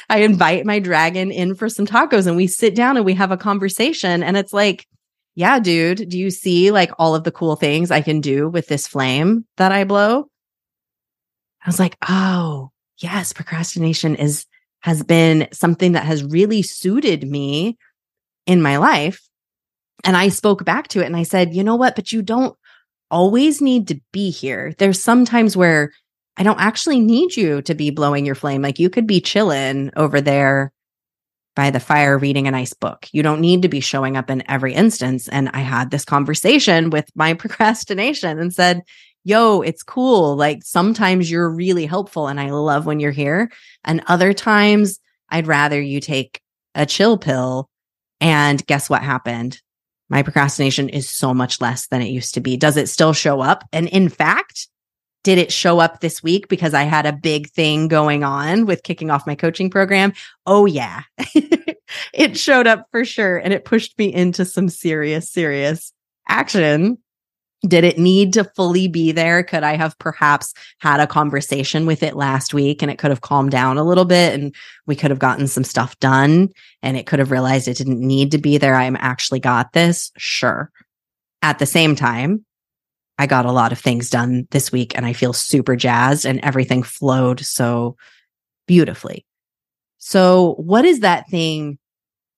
I 0.10 0.20
invite 0.20 0.66
my 0.66 0.80
dragon 0.80 1.32
in 1.32 1.56
for 1.56 1.70
some 1.70 1.88
tacos 1.88 2.28
and 2.28 2.36
we 2.36 2.48
sit 2.48 2.76
down 2.76 2.98
and 2.98 3.06
we 3.06 3.14
have 3.16 3.32
a 3.32 3.38
conversation. 3.38 4.22
And 4.22 4.38
it's 4.38 4.54
like, 4.54 4.88
yeah, 5.36 5.60
dude, 5.60 6.10
do 6.10 6.18
you 6.18 6.32
see 6.32 6.72
like 6.72 6.92
all 6.98 7.14
of 7.14 7.26
the 7.26 7.32
cool 7.32 7.58
things 7.58 7.92
I 7.92 8.02
can 8.02 8.22
do 8.22 8.48
with 8.48 8.68
this 8.68 8.88
flame 8.88 9.46
that 9.58 9.72
I 9.74 9.84
blow? 9.84 10.30
I 11.64 11.70
was 11.70 11.80
like, 11.80 11.98
oh, 12.08 12.72
yes, 13.00 13.34
procrastination 13.34 14.16
is, 14.16 14.46
has 14.80 15.04
been 15.04 15.50
something 15.52 15.92
that 15.92 16.06
has 16.06 16.24
really 16.24 16.62
suited 16.62 17.30
me 17.30 17.78
in 18.46 18.62
my 18.62 18.78
life. 18.78 19.22
And 20.06 20.16
I 20.16 20.30
spoke 20.30 20.64
back 20.64 20.88
to 20.90 21.02
it 21.02 21.06
and 21.06 21.18
I 21.18 21.24
said, 21.24 21.54
you 21.54 21.64
know 21.64 21.76
what? 21.76 21.96
But 21.96 22.12
you 22.12 22.22
don't 22.22 22.56
always 23.12 23.62
need 23.62 23.90
to 23.90 24.00
be 24.14 24.30
here. 24.30 24.74
There's 24.78 25.02
sometimes 25.02 25.58
where 25.58 25.92
I 26.38 26.44
don't 26.44 26.60
actually 26.60 27.00
need 27.00 27.36
you 27.36 27.62
to 27.64 27.76
be 27.76 27.90
blowing 27.90 28.26
your 28.26 28.36
flame. 28.36 28.62
Like 28.62 28.80
you 28.80 28.90
could 28.90 29.08
be 29.08 29.20
chilling 29.20 29.92
over 29.96 30.22
there 30.22 30.72
by 31.56 31.72
the 31.72 31.80
fire 31.80 32.18
reading 32.18 32.48
a 32.48 32.52
nice 32.52 32.74
book. 32.74 33.08
You 33.12 33.24
don't 33.24 33.42
need 33.42 33.62
to 33.62 33.70
be 33.70 33.80
showing 33.80 34.18
up 34.18 34.30
in 34.30 34.50
every 34.50 34.74
instance. 34.74 35.28
And 35.30 35.50
I 35.54 35.60
had 35.60 35.90
this 35.90 36.06
conversation 36.06 36.90
with 36.90 37.10
my 37.16 37.34
procrastination 37.36 38.40
and 38.40 38.54
said, 38.54 38.84
Yo, 39.28 39.62
it's 39.62 39.82
cool. 39.82 40.36
Like 40.36 40.64
sometimes 40.64 41.32
you're 41.32 41.50
really 41.50 41.88
helpful 41.88 42.28
and 42.28 42.40
I 42.40 42.52
love 42.52 42.86
when 42.86 43.00
you're 43.00 43.10
here. 43.10 43.52
And 43.84 44.04
other 44.06 44.34
times 44.34 45.00
I'd 45.30 45.48
rather 45.48 45.82
you 45.82 46.00
take 46.00 46.42
a 46.76 46.86
chill 46.86 47.18
pill. 47.18 47.68
And 48.22 48.66
guess 48.68 48.88
what 48.88 49.02
happened? 49.02 49.60
My 50.10 50.22
procrastination 50.22 50.90
is 50.90 51.10
so 51.10 51.34
much 51.34 51.60
less 51.60 51.88
than 51.88 52.04
it 52.04 52.10
used 52.10 52.36
to 52.36 52.40
be. 52.40 52.56
Does 52.56 52.78
it 52.78 52.88
still 52.88 53.14
show 53.14 53.42
up? 53.42 53.64
And 53.74 53.90
in 53.90 54.10
fact, 54.10 54.68
did 55.26 55.40
it 55.40 55.52
show 55.52 55.80
up 55.80 56.02
this 56.02 56.22
week 56.22 56.48
because 56.50 56.76
I 56.76 56.84
had 56.84 57.08
a 57.08 57.12
big 57.12 57.50
thing 57.50 57.88
going 57.88 58.24
on 58.24 58.68
with 58.68 58.84
kicking 58.84 59.10
off 59.10 59.26
my 59.26 59.34
coaching 59.34 59.72
program? 59.72 60.14
Oh, 60.46 60.68
yeah. 60.68 61.02
it 62.14 62.38
showed 62.38 62.68
up 62.68 62.88
for 62.92 63.04
sure. 63.04 63.38
And 63.38 63.52
it 63.52 63.66
pushed 63.66 63.98
me 63.98 64.14
into 64.14 64.46
some 64.46 64.70
serious, 64.70 65.28
serious 65.28 65.92
action. 66.30 67.00
Did 67.68 67.84
it 67.84 67.98
need 67.98 68.34
to 68.34 68.44
fully 68.56 68.88
be 68.88 69.12
there? 69.12 69.44
Could 69.44 69.64
I 69.64 69.76
have 69.78 69.98
perhaps 69.98 70.54
had 70.78 71.00
a 71.00 71.08
conversation 71.08 71.88
with 71.88 72.04
it 72.04 72.16
last 72.16 72.54
week 72.54 72.84
and 72.84 72.92
it 72.92 73.00
could 73.00 73.10
have 73.10 73.22
calmed 73.22 73.50
down 73.50 73.80
a 73.80 73.84
little 73.84 74.06
bit 74.06 74.40
and 74.40 74.54
we 74.86 74.96
could 74.96 75.10
have 75.10 75.18
gotten 75.18 75.48
some 75.48 75.64
stuff 75.64 76.00
done 76.00 76.50
and 76.84 76.98
it 76.98 77.08
could 77.08 77.18
have 77.18 77.32
realized 77.32 77.68
it 77.68 77.78
didn't 77.78 78.00
need 78.00 78.30
to 78.30 78.38
be 78.38 78.60
there? 78.60 78.76
I'm 78.76 78.98
actually 78.98 79.40
got 79.40 79.74
this. 79.74 80.12
Sure. 80.18 80.70
At 81.42 81.58
the 81.58 81.66
same 81.66 81.96
time, 81.96 82.45
I 83.18 83.28
got 83.28 83.46
a 83.46 83.52
lot 83.52 83.72
of 83.72 83.80
things 83.80 84.10
done 84.10 84.48
this 84.52 84.72
week 84.72 84.96
and 84.96 85.06
I 85.06 85.14
feel 85.14 85.34
super 85.34 85.76
jazzed 85.76 86.26
and 86.26 86.40
everything 86.42 86.84
flowed 86.84 87.40
so 87.40 87.96
beautifully. 88.68 89.26
So, 89.98 90.56
what 90.58 90.86
is 90.86 91.00
that 91.00 91.28
thing 91.30 91.80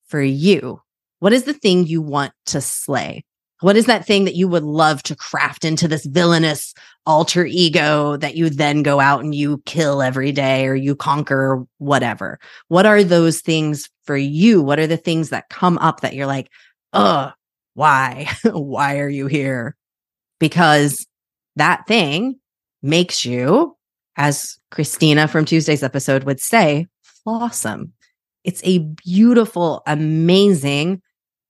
for 0.07 0.21
you? 0.21 0.81
What 1.19 1.33
is 1.33 1.43
the 1.43 1.53
thing 1.53 1.85
you 1.85 2.01
want 2.01 2.33
to 2.47 2.61
slay? 2.61 3.25
What 3.61 3.75
is 3.75 3.87
that 3.87 4.05
thing 4.05 4.25
that 4.25 4.35
you 4.35 4.47
would 4.47 4.63
love 4.63 5.01
to 5.03 5.15
craft 5.15 5.65
into 5.65 5.87
this 5.87 6.05
villainous 6.05 6.75
alter 7.07 7.43
ego 7.45 8.15
that 8.17 8.35
you 8.35 8.51
then 8.51 8.83
go 8.83 8.99
out 8.99 9.23
and 9.23 9.33
you 9.33 9.63
kill 9.65 10.03
every 10.03 10.31
day 10.31 10.67
or 10.67 10.75
you 10.75 10.95
conquer 10.95 11.65
whatever? 11.79 12.39
What 12.67 12.85
are 12.85 13.03
those 13.03 13.41
things 13.41 13.89
for 14.03 14.15
you? 14.15 14.61
What 14.61 14.79
are 14.79 14.85
the 14.85 14.95
things 14.95 15.29
that 15.29 15.49
come 15.49 15.79
up 15.79 16.01
that 16.01 16.13
you're 16.13 16.27
like, 16.27 16.51
oh, 16.93 17.31
why? 17.73 18.29
why 18.43 18.99
are 18.99 19.09
you 19.09 19.25
here? 19.25 19.75
Because 20.39 21.05
that 21.55 21.87
thing 21.87 22.39
makes 22.81 23.25
you, 23.25 23.75
as 24.15 24.57
Christina 24.71 25.27
from 25.27 25.45
Tuesday's 25.45 25.83
episode 25.83 26.23
would 26.23 26.39
say, 26.39 26.87
flawsome. 27.25 27.91
It's 28.43 28.61
a 28.63 28.79
beautiful, 28.79 29.83
amazing, 29.85 31.01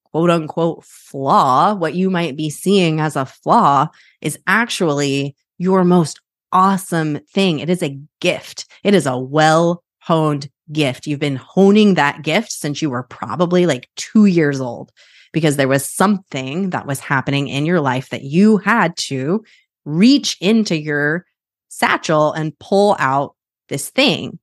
quote 0.06 0.29
unquote 0.29 0.84
flaw. 0.84 1.75
What 1.75 1.94
you 1.94 2.10
might 2.10 2.36
be 2.36 2.50
seeing 2.50 3.00
as 3.00 3.15
a 3.15 3.25
flaw 3.25 3.88
is 4.22 4.39
actually 4.48 5.36
your 5.58 5.84
most 5.84 6.20
awesome 6.51 7.20
thing. 7.34 7.60
It 7.60 7.70
is 7.70 7.84
a 7.84 8.00
gift. 8.20 8.65
It 8.84 8.94
is 8.94 9.06
a 9.06 9.17
well 9.17 9.84
honed 10.00 10.50
gift. 10.72 11.08
You've 11.08 11.20
been 11.20 11.36
honing 11.36 11.94
that 11.94 12.24
gift 12.24 12.51
since 12.51 12.82
you 12.82 12.89
were 12.89 13.03
probably 13.03 13.65
like 13.65 13.89
two 13.96 14.25
years 14.25 14.60
old 14.60 14.91
because 15.38 15.56
there 15.56 15.67
was 15.67 15.88
something 15.88 16.72
that 16.72 16.88
was 16.88 17.00
happening 17.00 17.48
in 17.48 17.63
your 17.63 17.79
life 17.79 18.10
that 18.10 18.24
you 18.24 18.58
had 18.58 18.98
to 18.98 19.44
reach 19.86 20.36
into 20.41 20.75
your 20.75 21.27
satchel 21.67 22.34
and 22.34 22.58
pull 22.58 22.96
out 22.98 23.36
this 23.70 23.91
thing. 23.91 24.39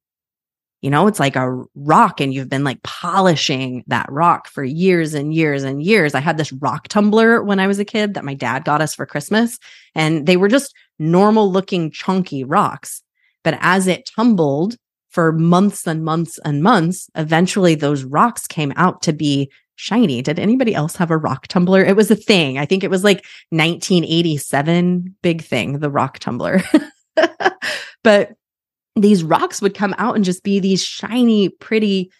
You 0.82 0.90
know, 0.90 1.08
it's 1.08 1.18
like 1.18 1.34
a 1.34 1.64
rock 1.74 2.20
and 2.20 2.32
you've 2.32 2.48
been 2.48 2.62
like 2.62 2.80
polishing 2.84 3.82
that 3.88 4.06
rock 4.08 4.46
for 4.46 4.62
years 4.62 5.14
and 5.14 5.34
years 5.34 5.64
and 5.64 5.82
years. 5.82 6.14
I 6.14 6.20
had 6.20 6.36
this 6.36 6.52
rock 6.52 6.86
tumbler 6.86 7.42
when 7.42 7.58
I 7.58 7.66
was 7.66 7.80
a 7.80 7.84
kid 7.84 8.14
that 8.14 8.24
my 8.24 8.34
dad 8.34 8.64
got 8.64 8.80
us 8.80 8.94
for 8.94 9.04
Christmas, 9.04 9.58
and 9.96 10.26
they 10.26 10.36
were 10.36 10.46
just 10.46 10.72
normal 11.00 11.50
looking 11.50 11.90
chunky 11.90 12.44
rocks. 12.44 13.02
But 13.42 13.58
as 13.62 13.88
it 13.88 14.08
tumbled 14.14 14.76
for 15.10 15.32
months 15.32 15.88
and 15.88 16.04
months 16.04 16.38
and 16.44 16.62
months, 16.62 17.10
eventually 17.16 17.74
those 17.74 18.04
rocks 18.04 18.46
came 18.46 18.72
out 18.76 19.02
to 19.02 19.12
be 19.12 19.50
shiny. 19.76 20.22
Did 20.22 20.38
anybody 20.38 20.74
else 20.74 20.96
have 20.96 21.10
a 21.10 21.16
rock 21.16 21.46
tumbler? 21.46 21.84
It 21.84 21.96
was 21.96 22.10
a 22.10 22.16
thing. 22.16 22.58
I 22.58 22.66
think 22.66 22.84
it 22.84 22.90
was 22.90 23.04
like 23.04 23.24
1987 23.50 25.16
big 25.22 25.42
thing, 25.42 25.78
the 25.78 25.90
rock 25.90 26.18
tumbler. 26.18 26.62
but 28.02 28.32
these 28.96 29.24
rocks 29.24 29.60
would 29.60 29.74
come 29.74 29.94
out 29.98 30.16
and 30.16 30.24
just 30.24 30.42
be 30.42 30.60
these 30.60 30.82
shiny, 30.82 31.48
pretty, 31.48 32.10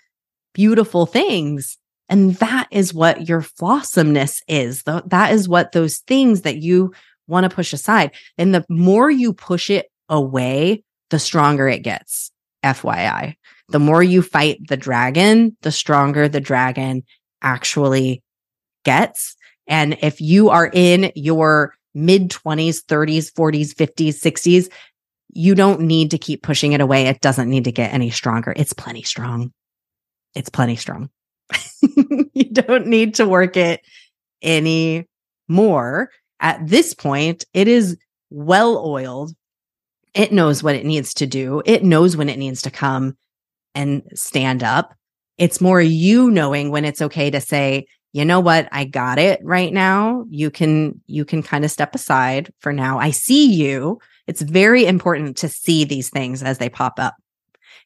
beautiful 0.53 1.07
things. 1.07 1.79
And 2.09 2.35
that 2.37 2.69
is 2.71 2.93
what 2.93 3.29
your 3.29 3.41
flawsomeness 3.41 4.43
is. 4.49 4.83
That 4.83 5.33
is 5.33 5.49
what 5.49 5.73
those 5.73 5.99
things 5.99 6.43
that 6.43 6.59
you 6.59 6.93
want 7.27 7.49
to 7.49 7.55
push 7.55 7.73
aside. 7.73 8.13
And 8.37 8.55
the 8.55 8.65
more 8.69 9.11
you 9.11 9.33
push 9.33 9.71
it 9.71 9.87
away, 10.09 10.85
the 11.11 11.19
stronger 11.19 11.69
it 11.69 11.83
gets. 11.83 12.31
FYI. 12.65 13.35
The 13.69 13.79
more 13.79 14.03
you 14.03 14.23
fight 14.23 14.59
the 14.69 14.77
dragon, 14.77 15.57
the 15.63 15.73
stronger 15.73 16.29
the 16.29 16.41
dragon 16.41 17.03
actually 17.45 18.23
gets. 18.85 19.37
And 19.67 19.97
if 20.03 20.21
you 20.21 20.51
are 20.51 20.71
in 20.73 21.13
your 21.15 21.75
mid 21.95 22.31
20s, 22.31 22.85
30s, 22.85 23.33
40s, 23.33 23.75
50s, 23.75 24.21
60s, 24.21 24.71
you 25.33 25.55
don't 25.55 25.81
need 25.81 26.11
to 26.13 26.19
keep 26.19 26.43
pushing 26.43 26.73
it 26.73 26.81
away. 26.81 27.07
It 27.07 27.21
doesn't 27.21 27.49
need 27.49 27.65
to 27.65 27.73
get 27.73 27.93
any 27.93 28.11
stronger. 28.11 28.53
It's 28.57 28.73
plenty 28.73 29.03
strong. 29.03 29.53
It's 30.35 30.49
plenty 30.49 30.77
strong. 30.77 31.11
you 31.83 32.51
don't 32.53 32.87
need 32.87 33.17
to 33.17 33.27
work 33.27 33.57
it 33.57 33.81
any 34.43 35.07
more. 35.49 36.11
At 36.41 36.67
this 36.67 36.95
point, 36.95 37.45
it 37.53 37.69
is 37.69 37.97
well 38.31 38.85
oiled. 38.85 39.33
It 40.15 40.33
knows 40.33 40.63
what 40.63 40.77
it 40.77 40.87
needs 40.87 41.15
to 41.15 41.27
do. 41.27 41.63
It 41.65 41.85
knows 41.85 42.17
when 42.17 42.29
it 42.29 42.39
needs 42.39 42.63
to 42.63 42.71
come 42.71 43.17
and 43.75 44.03
stand 44.15 44.63
up. 44.63 44.95
It's 45.39 45.61
more 45.61 45.81
you 45.81 46.31
knowing 46.31 46.71
when 46.71 46.85
it's 46.85 47.03
okay 47.03 47.31
to 47.31 47.41
say, 47.41 47.87
you 48.13 48.25
know 48.25 48.39
what? 48.41 48.69
I 48.71 48.85
got 48.85 49.19
it 49.19 49.41
right 49.43 49.73
now. 49.73 50.25
You 50.31 50.51
can, 50.51 51.01
you 51.07 51.25
can 51.25 51.43
kind 51.43 51.65
of 51.65 51.71
step 51.71 51.95
aside 51.95 52.53
for 52.61 52.73
now. 52.73 52.99
I 52.99 53.11
see 53.11 53.53
you. 53.53 53.99
It's 54.27 54.41
very 54.41 54.87
important 54.87 55.37
to 55.39 55.49
see 55.49 55.85
these 55.85 56.11
things 56.11 56.43
as 56.43 56.59
they 56.59 56.69
pop 56.69 57.01
up 57.01 57.15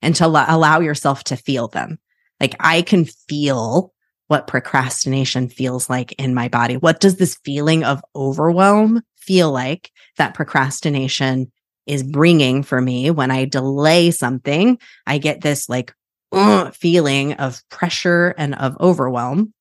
and 0.03 0.15
to 0.17 0.29
lo- 0.29 0.45
allow 0.47 0.81
yourself 0.81 1.25
to 1.25 1.37
feel 1.37 1.69
them. 1.69 1.99
Like 2.41 2.55
I 2.61 2.83
can 2.83 3.07
feel 3.07 3.93
what 4.29 4.47
procrastination 4.47 5.49
feels 5.49 5.89
like 5.89 6.13
in 6.13 6.35
my 6.35 6.49
body. 6.49 6.77
What 6.77 7.01
does 7.01 7.17
this 7.17 7.39
feeling 7.45 7.83
of 7.83 8.03
overwhelm 8.15 9.03
feel 9.17 9.51
like 9.51 9.91
that 10.19 10.35
procrastination 10.35 11.51
is 11.87 12.03
bringing 12.03 12.63
for 12.63 12.83
me 12.83 13.11
when 13.11 13.31
I 13.31 13.47
delay 13.47 14.11
something? 14.11 14.79
I 15.07 15.17
get 15.17 15.41
this 15.41 15.71
like 15.71 15.95
uh, 16.33 16.71
feeling 16.71 17.35
of 17.35 17.63
pressure 17.71 18.35
and 18.39 18.55
of 18.57 18.77
overwhelm. 18.81 19.53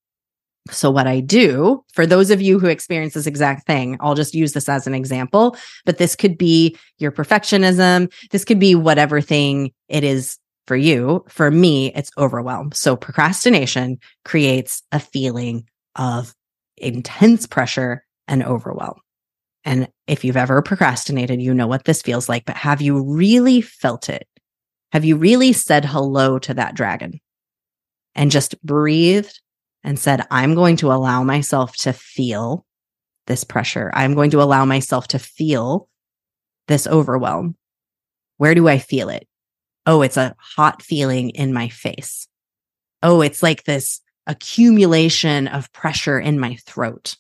So, 0.70 0.92
what 0.92 1.08
I 1.08 1.22
do 1.22 1.84
for 1.94 2.06
those 2.06 2.30
of 2.30 2.42
you 2.42 2.60
who 2.60 2.68
experience 2.68 3.14
this 3.14 3.28
exact 3.28 3.66
thing, 3.66 3.98
I'll 4.02 4.16
just 4.16 4.34
use 4.34 4.54
this 4.54 4.68
as 4.68 4.86
an 4.86 4.94
example, 4.94 5.56
but 5.86 5.98
this 5.98 6.16
could 6.16 6.38
be 6.38 6.78
your 6.98 7.12
perfectionism. 7.12 8.12
This 8.32 8.44
could 8.44 8.60
be 8.60 8.76
whatever 8.76 9.22
thing 9.22 9.72
it 9.88 10.04
is 10.04 10.38
for 10.66 10.76
you. 10.76 11.24
For 11.30 11.50
me, 11.50 11.94
it's 11.94 12.12
overwhelm. 12.18 12.72
So, 12.74 12.96
procrastination 12.96 14.00
creates 14.26 14.84
a 14.92 15.00
feeling 15.00 15.68
of 15.96 16.34
intense 16.78 17.48
pressure 17.48 18.04
and 18.28 18.44
overwhelm. 18.44 19.00
And 19.64 19.90
if 20.08 20.24
you've 20.24 20.38
ever 20.38 20.62
procrastinated, 20.62 21.42
you 21.42 21.54
know 21.54 21.68
what 21.68 21.86
this 21.86 22.02
feels 22.02 22.30
like, 22.30 22.46
but 22.46 22.56
have 22.56 22.82
you 22.82 23.02
really 23.04 23.62
felt 23.62 24.10
it? 24.10 24.28
Have 24.92 25.06
you 25.06 25.18
really 25.18 25.54
said 25.54 25.86
hello 25.86 26.40
to 26.40 26.54
that 26.54 26.76
dragon 26.76 27.20
and 28.16 28.32
just 28.32 28.62
breathed 28.64 29.40
and 29.84 30.00
said, 30.00 30.26
I'm 30.32 30.56
going 30.56 30.78
to 30.78 30.92
allow 30.92 31.24
myself 31.24 31.76
to 31.78 31.94
feel 31.94 32.66
this 33.28 33.44
pressure. 33.44 33.92
I'm 33.94 34.16
going 34.16 34.32
to 34.32 34.42
allow 34.42 34.66
myself 34.66 35.10
to 35.10 35.20
feel 35.20 35.88
this 36.68 36.88
overwhelm. 36.88 37.56
Where 38.38 38.56
do 38.56 38.68
I 38.68 38.80
feel 38.80 39.10
it? 39.10 39.28
Oh, 39.86 40.02
it's 40.02 40.18
a 40.18 40.36
hot 40.40 40.82
feeling 40.82 41.30
in 41.32 41.54
my 41.54 41.70
face. 41.70 42.28
Oh, 43.04 43.22
it's 43.22 43.44
like 43.44 43.64
this 43.64 44.02
accumulation 44.26 45.48
of 45.48 45.72
pressure 45.72 46.20
in 46.20 46.40
my 46.40 46.56
throat. 46.66 47.16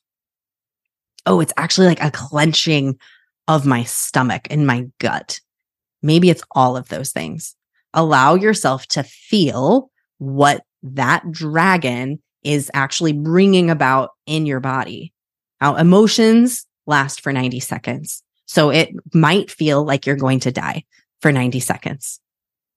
Oh, 1.26 1.40
it's 1.40 1.54
actually 1.58 1.88
like 1.88 2.04
a 2.04 2.12
clenching 2.12 2.98
of 3.48 3.66
my 3.66 3.84
stomach 3.84 4.48
and 4.50 4.68
my 4.68 4.88
gut. 5.00 5.40
Maybe 6.08 6.30
it's 6.30 6.44
all 6.52 6.78
of 6.78 6.88
those 6.88 7.12
things. 7.12 7.54
Allow 7.94 8.36
yourself 8.36 8.88
to 8.88 9.04
feel 9.04 9.92
what 10.20 10.64
that 10.82 11.30
dragon 11.30 12.24
is 12.44 12.72
actually 12.74 13.12
bringing 13.12 13.70
about 13.70 14.12
in 14.26 14.46
your 14.46 14.62
body. 14.62 15.12
Now, 15.60 15.76
emotions 15.76 16.66
last 16.86 17.20
for 17.20 17.34
90 17.34 17.60
seconds. 17.60 18.24
So 18.46 18.70
it 18.70 18.90
might 19.14 19.52
feel 19.52 19.84
like 19.84 20.06
you're 20.06 20.16
going 20.16 20.40
to 20.42 20.52
die 20.52 20.86
for 21.22 21.34
90 21.34 21.60
seconds. 21.60 22.22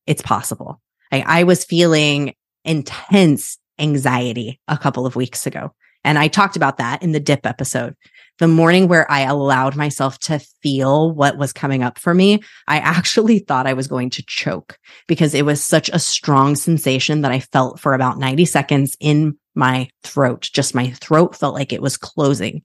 It's 0.08 0.22
possible. 0.22 0.80
I, 1.12 1.22
I 1.24 1.44
was 1.44 1.64
feeling 1.64 2.34
intense 2.64 3.58
anxiety 3.78 4.60
a 4.66 4.76
couple 4.76 5.06
of 5.06 5.14
weeks 5.14 5.46
ago. 5.46 5.72
And 6.02 6.18
I 6.18 6.26
talked 6.26 6.56
about 6.56 6.78
that 6.78 7.00
in 7.00 7.12
the 7.12 7.20
dip 7.20 7.46
episode. 7.46 7.94
The 8.40 8.48
morning 8.48 8.88
where 8.88 9.08
I 9.10 9.20
allowed 9.20 9.76
myself 9.76 10.18
to 10.20 10.38
feel 10.62 11.12
what 11.12 11.36
was 11.36 11.52
coming 11.52 11.82
up 11.82 11.98
for 11.98 12.14
me, 12.14 12.42
I 12.66 12.78
actually 12.78 13.38
thought 13.48 13.66
I 13.66 13.74
was 13.74 13.86
going 13.86 14.08
to 14.10 14.24
choke 14.26 14.78
because 15.06 15.34
it 15.34 15.44
was 15.44 15.62
such 15.62 15.90
a 15.90 15.98
strong 15.98 16.56
sensation 16.56 17.20
that 17.20 17.32
I 17.32 17.40
felt 17.40 17.78
for 17.78 17.92
about 17.92 18.18
90 18.18 18.46
seconds 18.46 18.96
in 18.98 19.36
my 19.54 19.90
throat. 20.04 20.48
Just 20.54 20.74
my 20.74 20.88
throat 20.92 21.36
felt 21.36 21.54
like 21.54 21.70
it 21.70 21.82
was 21.82 21.98
closing. 21.98 22.62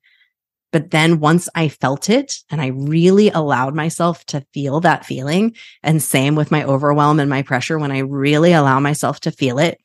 But 0.71 0.91
then 0.91 1.19
once 1.19 1.49
I 1.55 1.67
felt 1.67 2.09
it 2.09 2.37
and 2.49 2.61
I 2.61 2.67
really 2.67 3.29
allowed 3.29 3.75
myself 3.75 4.25
to 4.27 4.45
feel 4.53 4.79
that 4.79 5.05
feeling, 5.05 5.55
and 5.83 6.01
same 6.01 6.35
with 6.35 6.51
my 6.51 6.63
overwhelm 6.63 7.19
and 7.19 7.29
my 7.29 7.41
pressure, 7.41 7.77
when 7.77 7.91
I 7.91 7.99
really 7.99 8.53
allow 8.53 8.79
myself 8.79 9.19
to 9.21 9.31
feel 9.31 9.59
it, 9.59 9.77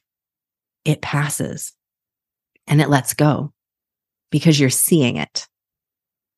it 0.84 1.02
passes 1.02 1.72
and 2.68 2.80
it 2.80 2.88
lets 2.88 3.14
go 3.14 3.52
because 4.30 4.60
you're 4.60 4.70
seeing 4.70 5.16
it. 5.16 5.48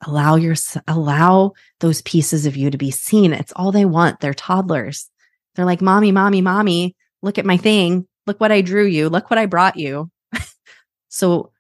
Allow 0.07 0.37
your, 0.37 0.55
allow 0.89 1.53
those 1.81 2.03
pieces 2.03 2.47
of 2.47 2.57
you 2.57 2.71
to 2.71 2.79
be 2.79 2.91
seen. 2.91 3.33
It's 3.33 3.53
all 3.55 3.73
they 3.73 3.85
want. 3.85 4.21
They're 4.21 4.35
toddlers. 4.35 5.09
They're 5.55 5.65
like, 5.65 5.83
mommy, 5.83 6.13
mommy, 6.13 6.41
mommy, 6.41 6.97
look 7.23 7.39
at 7.39 7.47
my 7.47 7.57
thing. 7.57 8.07
Look 8.27 8.41
what 8.41 8.53
I 8.53 8.61
drew 8.61 8.87
you. 8.87 9.09
Look 9.09 9.31
what 9.31 9.39
I 9.39 9.47
brought 9.47 9.77
you. 9.77 10.11
so 11.09 11.53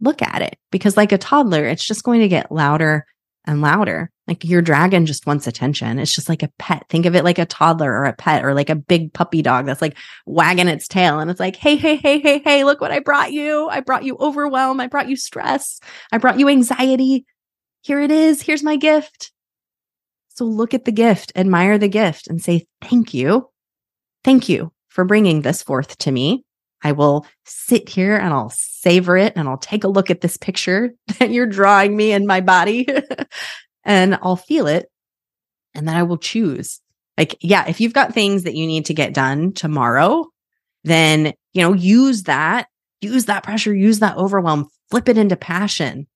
look 0.00 0.22
at 0.22 0.42
it 0.42 0.56
because 0.70 0.96
like 0.96 1.12
a 1.12 1.18
toddler, 1.18 1.64
it's 1.64 1.84
just 1.84 2.04
going 2.04 2.20
to 2.20 2.28
get 2.28 2.52
louder 2.52 3.06
and 3.44 3.62
louder. 3.62 4.10
Like 4.26 4.44
your 4.44 4.60
dragon 4.60 5.06
just 5.06 5.26
wants 5.26 5.46
attention. 5.46 5.98
It's 5.98 6.14
just 6.14 6.28
like 6.28 6.42
a 6.42 6.52
pet. 6.58 6.84
Think 6.90 7.06
of 7.06 7.16
it 7.16 7.24
like 7.24 7.38
a 7.38 7.46
toddler 7.46 7.90
or 7.90 8.04
a 8.04 8.12
pet 8.12 8.44
or 8.44 8.52
like 8.52 8.68
a 8.68 8.76
big 8.76 9.12
puppy 9.14 9.40
dog 9.40 9.64
that's 9.64 9.80
like 9.80 9.96
wagging 10.26 10.68
its 10.68 10.86
tail. 10.86 11.18
And 11.18 11.30
it's 11.30 11.40
like, 11.40 11.56
hey, 11.56 11.76
hey, 11.76 11.96
hey, 11.96 12.20
hey, 12.20 12.40
hey, 12.44 12.64
look 12.64 12.80
what 12.80 12.92
I 12.92 13.00
brought 13.00 13.32
you. 13.32 13.68
I 13.68 13.80
brought 13.80 14.04
you 14.04 14.16
overwhelm. 14.18 14.80
I 14.80 14.86
brought 14.86 15.08
you 15.08 15.16
stress. 15.16 15.80
I 16.12 16.18
brought 16.18 16.38
you 16.38 16.48
anxiety. 16.48 17.24
Here 17.88 18.02
it 18.02 18.10
is. 18.10 18.42
Here's 18.42 18.62
my 18.62 18.76
gift. 18.76 19.32
So 20.34 20.44
look 20.44 20.74
at 20.74 20.84
the 20.84 20.92
gift, 20.92 21.32
admire 21.34 21.78
the 21.78 21.88
gift, 21.88 22.28
and 22.28 22.38
say, 22.38 22.66
thank 22.82 23.14
you. 23.14 23.48
Thank 24.22 24.46
you 24.46 24.72
for 24.88 25.06
bringing 25.06 25.40
this 25.40 25.62
forth 25.62 25.96
to 26.00 26.12
me. 26.12 26.44
I 26.84 26.92
will 26.92 27.24
sit 27.46 27.88
here 27.88 28.14
and 28.14 28.34
I'll 28.34 28.52
savor 28.54 29.16
it 29.16 29.32
and 29.36 29.48
I'll 29.48 29.56
take 29.56 29.84
a 29.84 29.88
look 29.88 30.10
at 30.10 30.20
this 30.20 30.36
picture 30.36 30.92
that 31.18 31.30
you're 31.30 31.46
drawing 31.46 31.96
me 31.96 32.12
in 32.12 32.26
my 32.26 32.42
body 32.42 32.86
and 33.84 34.18
I'll 34.20 34.36
feel 34.36 34.66
it. 34.66 34.90
And 35.74 35.88
then 35.88 35.96
I 35.96 36.02
will 36.02 36.18
choose. 36.18 36.82
Like, 37.16 37.38
yeah, 37.40 37.66
if 37.68 37.80
you've 37.80 37.94
got 37.94 38.12
things 38.12 38.42
that 38.42 38.54
you 38.54 38.66
need 38.66 38.84
to 38.84 38.94
get 38.94 39.14
done 39.14 39.54
tomorrow, 39.54 40.26
then, 40.84 41.32
you 41.54 41.62
know, 41.62 41.72
use 41.72 42.24
that, 42.24 42.68
use 43.00 43.24
that 43.24 43.44
pressure, 43.44 43.74
use 43.74 44.00
that 44.00 44.18
overwhelm, 44.18 44.68
flip 44.90 45.08
it 45.08 45.16
into 45.16 45.36
passion, 45.36 46.06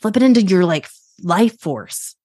flip 0.00 0.16
it 0.16 0.22
into 0.22 0.42
your 0.42 0.64
like 0.64 0.88
life 1.22 1.58
force, 1.60 2.16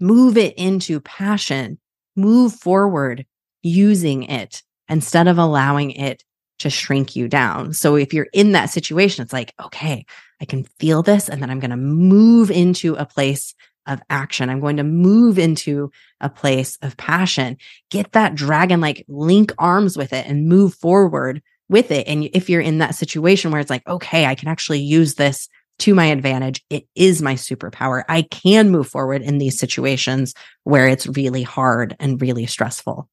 move 0.00 0.36
it 0.36 0.54
into 0.56 1.00
passion, 1.00 1.78
move 2.16 2.52
forward 2.54 3.26
using 3.62 4.24
it 4.24 4.62
instead 4.88 5.28
of 5.28 5.38
allowing 5.38 5.92
it 5.92 6.24
to 6.58 6.70
shrink 6.70 7.16
you 7.16 7.28
down. 7.28 7.72
So 7.72 7.96
if 7.96 8.14
you're 8.14 8.28
in 8.32 8.52
that 8.52 8.70
situation, 8.70 9.22
it's 9.22 9.32
like, 9.32 9.52
okay, 9.62 10.04
I 10.40 10.44
can 10.44 10.64
feel 10.78 11.02
this 11.02 11.28
and 11.28 11.42
then 11.42 11.50
I'm 11.50 11.60
going 11.60 11.70
to 11.70 11.76
move 11.76 12.50
into 12.50 12.94
a 12.94 13.06
place 13.06 13.54
of 13.86 14.00
action. 14.10 14.48
I'm 14.48 14.60
going 14.60 14.76
to 14.76 14.84
move 14.84 15.38
into 15.38 15.90
a 16.20 16.28
place 16.28 16.78
of 16.82 16.96
passion. 16.96 17.56
Get 17.90 18.12
that 18.12 18.34
dragon 18.34 18.80
like 18.80 19.04
link 19.08 19.52
arms 19.58 19.96
with 19.96 20.12
it 20.12 20.26
and 20.26 20.48
move 20.48 20.74
forward 20.74 21.42
with 21.68 21.90
it. 21.90 22.06
And 22.06 22.28
if 22.32 22.48
you're 22.48 22.60
in 22.60 22.78
that 22.78 22.94
situation 22.94 23.50
where 23.50 23.60
it's 23.60 23.70
like, 23.70 23.86
okay, 23.88 24.26
I 24.26 24.34
can 24.34 24.48
actually 24.48 24.80
use 24.80 25.14
this 25.14 25.48
to 25.82 25.94
my 25.94 26.06
advantage. 26.06 26.64
It 26.70 26.86
is 26.94 27.22
my 27.22 27.34
superpower. 27.34 28.04
I 28.08 28.22
can 28.22 28.70
move 28.70 28.88
forward 28.88 29.22
in 29.22 29.38
these 29.38 29.58
situations 29.58 30.32
where 30.64 30.86
it's 30.86 31.06
really 31.06 31.42
hard 31.42 31.96
and 31.98 32.22
really 32.22 32.46
stressful. 32.46 33.08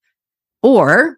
Or 0.61 1.17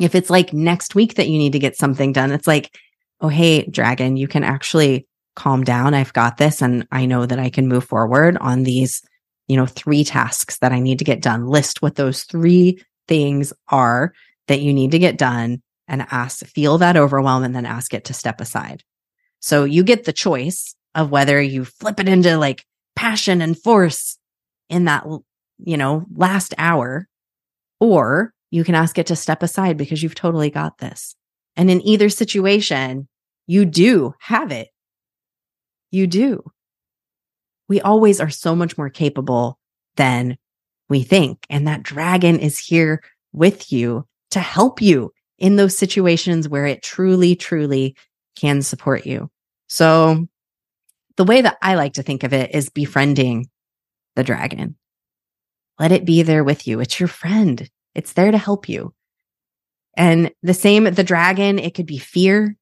if 0.00 0.14
it's 0.14 0.30
like 0.30 0.52
next 0.52 0.94
week 0.94 1.14
that 1.14 1.28
you 1.28 1.38
need 1.38 1.52
to 1.52 1.60
get 1.60 1.76
something 1.76 2.12
done, 2.12 2.32
it's 2.32 2.48
like, 2.48 2.76
oh, 3.20 3.28
hey, 3.28 3.66
dragon, 3.66 4.16
you 4.16 4.26
can 4.26 4.42
actually 4.42 5.06
calm 5.36 5.62
down. 5.62 5.94
I've 5.94 6.12
got 6.12 6.38
this. 6.38 6.60
And 6.60 6.86
I 6.90 7.06
know 7.06 7.24
that 7.24 7.38
I 7.38 7.50
can 7.50 7.68
move 7.68 7.84
forward 7.84 8.36
on 8.38 8.64
these, 8.64 9.00
you 9.46 9.56
know, 9.56 9.66
three 9.66 10.02
tasks 10.02 10.58
that 10.58 10.72
I 10.72 10.80
need 10.80 10.98
to 10.98 11.04
get 11.04 11.22
done. 11.22 11.46
List 11.46 11.82
what 11.82 11.94
those 11.94 12.24
three 12.24 12.82
things 13.06 13.52
are 13.68 14.12
that 14.48 14.60
you 14.60 14.72
need 14.72 14.90
to 14.90 14.98
get 14.98 15.18
done 15.18 15.62
and 15.86 16.06
ask, 16.10 16.44
feel 16.46 16.78
that 16.78 16.96
overwhelm 16.96 17.44
and 17.44 17.54
then 17.54 17.66
ask 17.66 17.94
it 17.94 18.06
to 18.06 18.14
step 18.14 18.40
aside. 18.40 18.82
So 19.44 19.64
you 19.64 19.84
get 19.84 20.04
the 20.04 20.12
choice 20.14 20.74
of 20.94 21.10
whether 21.10 21.38
you 21.38 21.66
flip 21.66 22.00
it 22.00 22.08
into 22.08 22.38
like 22.38 22.64
passion 22.96 23.42
and 23.42 23.58
force 23.58 24.16
in 24.70 24.86
that, 24.86 25.04
you 25.58 25.76
know, 25.76 26.06
last 26.14 26.54
hour 26.56 27.06
or 27.78 28.32
you 28.50 28.64
can 28.64 28.74
ask 28.74 28.98
it 28.98 29.08
to 29.08 29.16
step 29.16 29.42
aside 29.42 29.76
because 29.76 30.02
you've 30.02 30.14
totally 30.14 30.48
got 30.48 30.78
this. 30.78 31.14
And 31.56 31.70
in 31.70 31.86
either 31.86 32.08
situation, 32.08 33.06
you 33.46 33.66
do 33.66 34.14
have 34.18 34.50
it. 34.50 34.68
You 35.90 36.06
do. 36.06 36.42
We 37.68 37.82
always 37.82 38.20
are 38.20 38.30
so 38.30 38.56
much 38.56 38.78
more 38.78 38.88
capable 38.88 39.58
than 39.96 40.38
we 40.88 41.02
think. 41.02 41.44
And 41.50 41.68
that 41.68 41.82
dragon 41.82 42.38
is 42.38 42.58
here 42.58 43.02
with 43.34 43.70
you 43.70 44.06
to 44.30 44.40
help 44.40 44.80
you 44.80 45.12
in 45.36 45.56
those 45.56 45.76
situations 45.76 46.48
where 46.48 46.64
it 46.64 46.82
truly, 46.82 47.36
truly 47.36 47.94
can 48.36 48.62
support 48.62 49.04
you. 49.04 49.30
So 49.74 50.28
the 51.16 51.24
way 51.24 51.40
that 51.40 51.58
I 51.60 51.74
like 51.74 51.94
to 51.94 52.04
think 52.04 52.22
of 52.22 52.32
it 52.32 52.54
is 52.54 52.68
befriending 52.68 53.50
the 54.14 54.22
dragon. 54.22 54.76
Let 55.80 55.90
it 55.90 56.04
be 56.04 56.22
there 56.22 56.44
with 56.44 56.68
you. 56.68 56.78
It's 56.78 57.00
your 57.00 57.08
friend. 57.08 57.68
It's 57.92 58.12
there 58.12 58.30
to 58.30 58.38
help 58.38 58.68
you. 58.68 58.94
And 59.96 60.30
the 60.44 60.54
same, 60.54 60.84
the 60.84 61.02
dragon, 61.02 61.58
it 61.58 61.74
could 61.74 61.86
be 61.86 61.98
fear. 61.98 62.56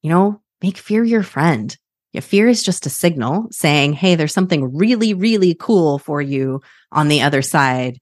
You 0.00 0.08
know, 0.08 0.40
make 0.62 0.78
fear 0.78 1.04
your 1.04 1.22
friend. 1.22 1.76
Yeah, 2.14 2.22
fear 2.22 2.48
is 2.48 2.62
just 2.62 2.86
a 2.86 2.90
signal 2.90 3.48
saying, 3.50 3.92
Hey, 3.92 4.14
there's 4.14 4.32
something 4.32 4.74
really, 4.74 5.12
really 5.12 5.54
cool 5.54 5.98
for 5.98 6.22
you 6.22 6.62
on 6.90 7.08
the 7.08 7.20
other 7.20 7.42
side 7.42 8.00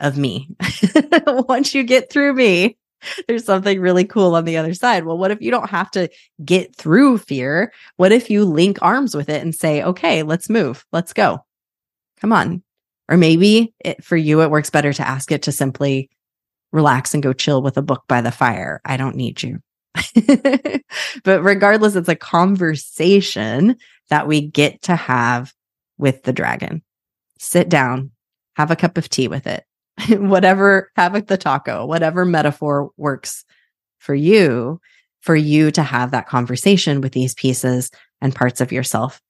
of 0.00 0.18
me. 0.18 0.50
Once 1.26 1.74
you 1.74 1.82
get 1.84 2.12
through 2.12 2.34
me, 2.34 2.76
there's 3.28 3.44
something 3.44 3.80
really 3.80 4.04
cool 4.04 4.34
on 4.34 4.44
the 4.44 4.56
other 4.56 4.74
side. 4.74 5.04
Well, 5.04 5.18
what 5.18 5.30
if 5.30 5.40
you 5.40 5.50
don't 5.50 5.70
have 5.70 5.90
to 5.92 6.08
get 6.44 6.74
through 6.74 7.18
fear? 7.18 7.72
What 7.96 8.12
if 8.12 8.30
you 8.30 8.44
link 8.44 8.78
arms 8.82 9.14
with 9.14 9.28
it 9.28 9.42
and 9.42 9.54
say, 9.54 9.82
okay, 9.82 10.22
let's 10.22 10.48
move. 10.48 10.84
Let's 10.92 11.12
go. 11.12 11.44
Come 12.20 12.32
on. 12.32 12.62
Or 13.08 13.16
maybe 13.16 13.74
it, 13.80 14.04
for 14.04 14.16
you, 14.16 14.42
it 14.42 14.50
works 14.50 14.70
better 14.70 14.92
to 14.92 15.06
ask 15.06 15.32
it 15.32 15.42
to 15.42 15.52
simply 15.52 16.10
relax 16.72 17.14
and 17.14 17.22
go 17.22 17.32
chill 17.32 17.62
with 17.62 17.76
a 17.76 17.82
book 17.82 18.04
by 18.06 18.20
the 18.20 18.30
fire. 18.30 18.80
I 18.84 18.96
don't 18.96 19.16
need 19.16 19.42
you. 19.42 19.58
but 21.24 21.42
regardless, 21.42 21.96
it's 21.96 22.08
a 22.08 22.14
conversation 22.14 23.76
that 24.08 24.28
we 24.28 24.40
get 24.40 24.82
to 24.82 24.94
have 24.94 25.52
with 25.98 26.22
the 26.22 26.32
dragon. 26.32 26.82
Sit 27.38 27.68
down, 27.68 28.12
have 28.54 28.70
a 28.70 28.76
cup 28.76 28.96
of 28.96 29.08
tea 29.08 29.26
with 29.26 29.46
it, 29.46 29.64
whatever, 30.10 30.90
have 30.96 31.26
the 31.26 31.36
taco, 31.36 31.86
whatever 31.86 32.24
metaphor 32.24 32.90
works 32.96 33.44
for 33.98 34.14
you, 34.14 34.80
for 35.20 35.36
you 35.36 35.70
to 35.70 35.82
have 35.82 36.10
that 36.10 36.28
conversation 36.28 37.00
with 37.00 37.12
these 37.12 37.34
pieces 37.34 37.90
and 38.20 38.34
parts 38.34 38.60
of 38.60 38.72
yourself. 38.72 39.20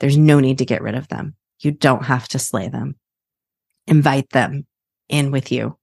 There's 0.00 0.16
no 0.16 0.40
need 0.40 0.58
to 0.58 0.64
get 0.64 0.82
rid 0.82 0.94
of 0.94 1.08
them. 1.08 1.34
You 1.60 1.72
don't 1.72 2.04
have 2.04 2.28
to 2.28 2.38
slay 2.38 2.68
them. 2.68 2.96
Invite 3.86 4.30
them 4.30 4.66
in 5.08 5.30
with 5.30 5.50
you. 5.50 5.76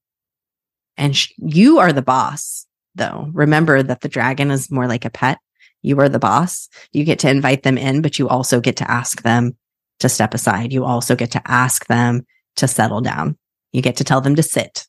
And 0.98 1.16
sh- 1.16 1.34
you 1.38 1.80
are 1.80 1.92
the 1.92 2.02
boss, 2.02 2.66
though. 2.94 3.30
Remember 3.34 3.84
that 3.84 4.02
the 4.02 4.08
dragon 4.08 4.52
is 4.52 4.72
more 4.72 4.88
like 4.88 5.04
a 5.04 5.10
pet. 5.10 5.40
You 5.82 6.00
are 6.00 6.10
the 6.10 6.20
boss. 6.20 6.70
You 6.94 7.04
get 7.04 7.20
to 7.20 7.30
invite 7.30 7.64
them 7.64 7.78
in, 7.78 8.02
but 8.02 8.18
you 8.18 8.30
also 8.30 8.62
get 8.62 8.78
to 8.78 8.90
ask 8.90 9.22
them 9.24 9.58
to 10.00 10.10
step 10.10 10.34
aside. 10.34 10.72
You 10.72 10.86
also 10.86 11.16
get 11.16 11.32
to 11.32 11.42
ask 11.46 11.86
them 11.88 12.26
to 12.56 12.68
settle 12.68 13.02
down. 13.02 13.38
You 13.76 13.82
get 13.82 13.98
to 13.98 14.06
tell 14.06 14.22
them 14.22 14.36
to 14.36 14.44
sit 14.44 14.88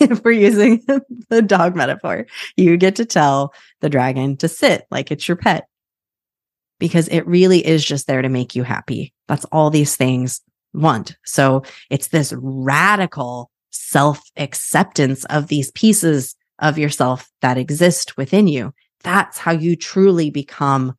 if 0.00 0.20
we're 0.24 0.32
using 0.32 0.84
the 1.28 1.42
dog 1.42 1.76
metaphor, 1.76 2.26
you 2.56 2.76
get 2.76 2.96
to 2.96 3.04
tell 3.04 3.52
the 3.80 3.88
dragon 3.88 4.36
to 4.38 4.48
sit 4.48 4.84
like 4.90 5.10
it's 5.10 5.28
your 5.28 5.36
pet 5.36 5.68
because 6.78 7.08
it 7.08 7.26
really 7.26 7.64
is 7.64 7.84
just 7.84 8.06
there 8.06 8.22
to 8.22 8.28
make 8.28 8.54
you 8.54 8.62
happy. 8.62 9.14
That's 9.28 9.44
all 9.46 9.70
these 9.70 9.96
things 9.96 10.40
want. 10.74 11.16
So 11.24 11.62
it's 11.88 12.08
this 12.08 12.34
radical 12.36 13.50
self 13.70 14.20
acceptance 14.36 15.24
of 15.26 15.48
these 15.48 15.70
pieces 15.72 16.34
of 16.58 16.78
yourself 16.78 17.30
that 17.42 17.58
exist 17.58 18.16
within 18.16 18.48
you. 18.48 18.72
That's 19.04 19.38
how 19.38 19.52
you 19.52 19.76
truly 19.76 20.30
become 20.30 20.94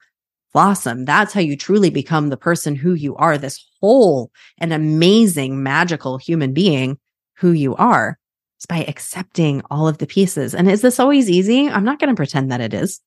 blossom. 0.54 1.06
That's 1.06 1.34
how 1.34 1.42
you 1.42 1.58
truly 1.58 1.90
become 1.90 2.30
the 2.30 2.38
person 2.38 2.76
who 2.76 2.94
you 2.94 3.16
are, 3.18 3.38
this 3.38 3.66
whole 3.82 4.32
and 4.60 4.72
amazing, 4.72 5.62
magical 5.62 6.18
human 6.18 6.54
being 6.54 6.98
who 7.38 7.52
you 7.52 7.76
are. 7.76 8.18
is 8.60 8.66
by 8.66 8.84
accepting 8.84 9.62
all 9.70 9.88
of 9.88 9.98
the 9.98 10.08
pieces. 10.08 10.54
And 10.54 10.70
is 10.70 10.82
this 10.82 11.00
always 11.00 11.30
easy? 11.30 11.70
I'm 11.70 11.84
not 11.86 12.00
going 12.00 12.10
to 12.10 12.16
pretend 12.16 12.52
that 12.52 12.62
it 12.62 12.74
is. 12.74 13.02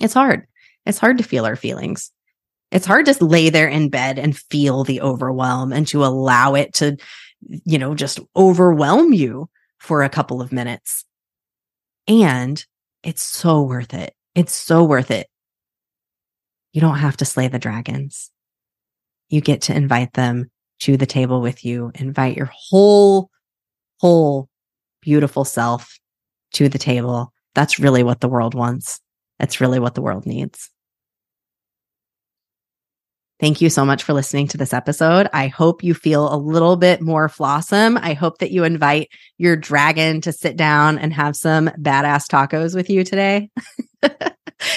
It's 0.00 0.14
hard. 0.14 0.46
It's 0.86 0.98
hard 0.98 1.18
to 1.18 1.24
feel 1.24 1.44
our 1.44 1.56
feelings. 1.56 2.12
It's 2.70 2.86
hard 2.86 3.06
to 3.06 3.24
lay 3.24 3.50
there 3.50 3.68
in 3.68 3.88
bed 3.88 4.18
and 4.18 4.36
feel 4.36 4.84
the 4.84 5.00
overwhelm 5.00 5.72
and 5.72 5.86
to 5.88 6.04
allow 6.04 6.54
it 6.54 6.74
to, 6.74 6.96
you 7.40 7.78
know, 7.78 7.94
just 7.94 8.20
overwhelm 8.36 9.12
you 9.12 9.48
for 9.78 10.02
a 10.02 10.10
couple 10.10 10.42
of 10.42 10.52
minutes. 10.52 11.04
And 12.06 12.62
it's 13.02 13.22
so 13.22 13.62
worth 13.62 13.94
it. 13.94 14.14
It's 14.34 14.54
so 14.54 14.84
worth 14.84 15.10
it. 15.10 15.28
You 16.72 16.80
don't 16.80 16.98
have 16.98 17.16
to 17.18 17.24
slay 17.24 17.48
the 17.48 17.58
dragons. 17.58 18.30
You 19.30 19.40
get 19.40 19.62
to 19.62 19.74
invite 19.76 20.12
them 20.12 20.50
to 20.80 20.96
the 20.96 21.06
table 21.06 21.40
with 21.40 21.64
you, 21.64 21.90
invite 21.94 22.36
your 22.36 22.50
whole, 22.52 23.30
whole 23.98 24.48
beautiful 25.00 25.44
self 25.44 25.98
to 26.54 26.68
the 26.68 26.78
table. 26.78 27.32
That's 27.54 27.78
really 27.78 28.02
what 28.02 28.20
the 28.20 28.28
world 28.28 28.54
wants. 28.54 29.00
That's 29.38 29.60
really 29.60 29.78
what 29.78 29.94
the 29.94 30.02
world 30.02 30.26
needs. 30.26 30.70
Thank 33.40 33.60
you 33.60 33.70
so 33.70 33.84
much 33.84 34.02
for 34.02 34.12
listening 34.12 34.48
to 34.48 34.56
this 34.56 34.72
episode. 34.72 35.28
I 35.32 35.46
hope 35.46 35.84
you 35.84 35.94
feel 35.94 36.32
a 36.32 36.36
little 36.36 36.76
bit 36.76 37.00
more 37.00 37.28
flawsome. 37.28 37.96
I 38.02 38.14
hope 38.14 38.38
that 38.38 38.50
you 38.50 38.64
invite 38.64 39.10
your 39.38 39.56
dragon 39.56 40.20
to 40.22 40.32
sit 40.32 40.56
down 40.56 40.98
and 40.98 41.12
have 41.12 41.36
some 41.36 41.68
badass 41.68 42.26
tacos 42.26 42.74
with 42.74 42.90
you 42.90 43.04
today. 43.04 43.48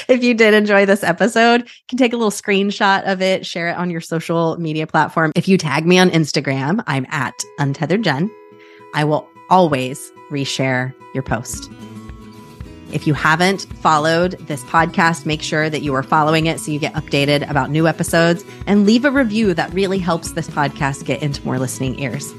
if 0.07 0.23
you 0.23 0.35
did 0.35 0.53
enjoy 0.53 0.85
this 0.85 1.03
episode, 1.03 1.61
you 1.61 1.83
can 1.89 1.97
take 1.97 2.13
a 2.13 2.17
little 2.17 2.29
screenshot 2.29 3.11
of 3.11 3.19
it, 3.19 3.47
share 3.47 3.69
it 3.69 3.77
on 3.77 3.89
your 3.89 4.01
social 4.01 4.55
media 4.57 4.85
platform. 4.85 5.31
If 5.35 5.47
you 5.47 5.57
tag 5.57 5.87
me 5.87 5.97
on 5.97 6.11
Instagram, 6.11 6.83
I'm 6.85 7.07
at 7.09 7.33
untethered 7.57 8.03
jen. 8.03 8.29
I 8.93 9.03
will 9.03 9.27
always 9.49 10.11
reshare 10.29 10.93
your 11.13 11.23
post. 11.23 11.69
If 12.91 13.07
you 13.07 13.13
haven't 13.13 13.61
followed 13.77 14.31
this 14.47 14.63
podcast, 14.65 15.25
make 15.25 15.41
sure 15.41 15.69
that 15.69 15.81
you 15.81 15.93
are 15.95 16.03
following 16.03 16.47
it 16.47 16.59
so 16.59 16.71
you 16.71 16.79
get 16.79 16.93
updated 16.93 17.49
about 17.49 17.69
new 17.69 17.87
episodes 17.87 18.43
and 18.67 18.85
leave 18.85 19.05
a 19.05 19.11
review 19.11 19.53
that 19.53 19.73
really 19.73 19.99
helps 19.99 20.33
this 20.33 20.49
podcast 20.49 21.05
get 21.05 21.23
into 21.23 21.43
more 21.45 21.57
listening 21.57 21.99
ears. 21.99 22.33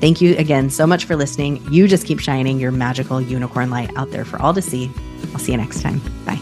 Thank 0.00 0.20
you 0.20 0.36
again 0.36 0.70
so 0.70 0.86
much 0.86 1.04
for 1.04 1.16
listening. 1.16 1.60
You 1.72 1.88
just 1.88 2.06
keep 2.06 2.20
shining 2.20 2.60
your 2.60 2.70
magical 2.70 3.20
unicorn 3.20 3.70
light 3.70 3.90
out 3.96 4.12
there 4.12 4.24
for 4.24 4.40
all 4.40 4.54
to 4.54 4.62
see. 4.62 4.90
I'll 5.32 5.40
see 5.40 5.52
you 5.52 5.58
next 5.58 5.82
time. 5.82 6.00
Bye. 6.24 6.40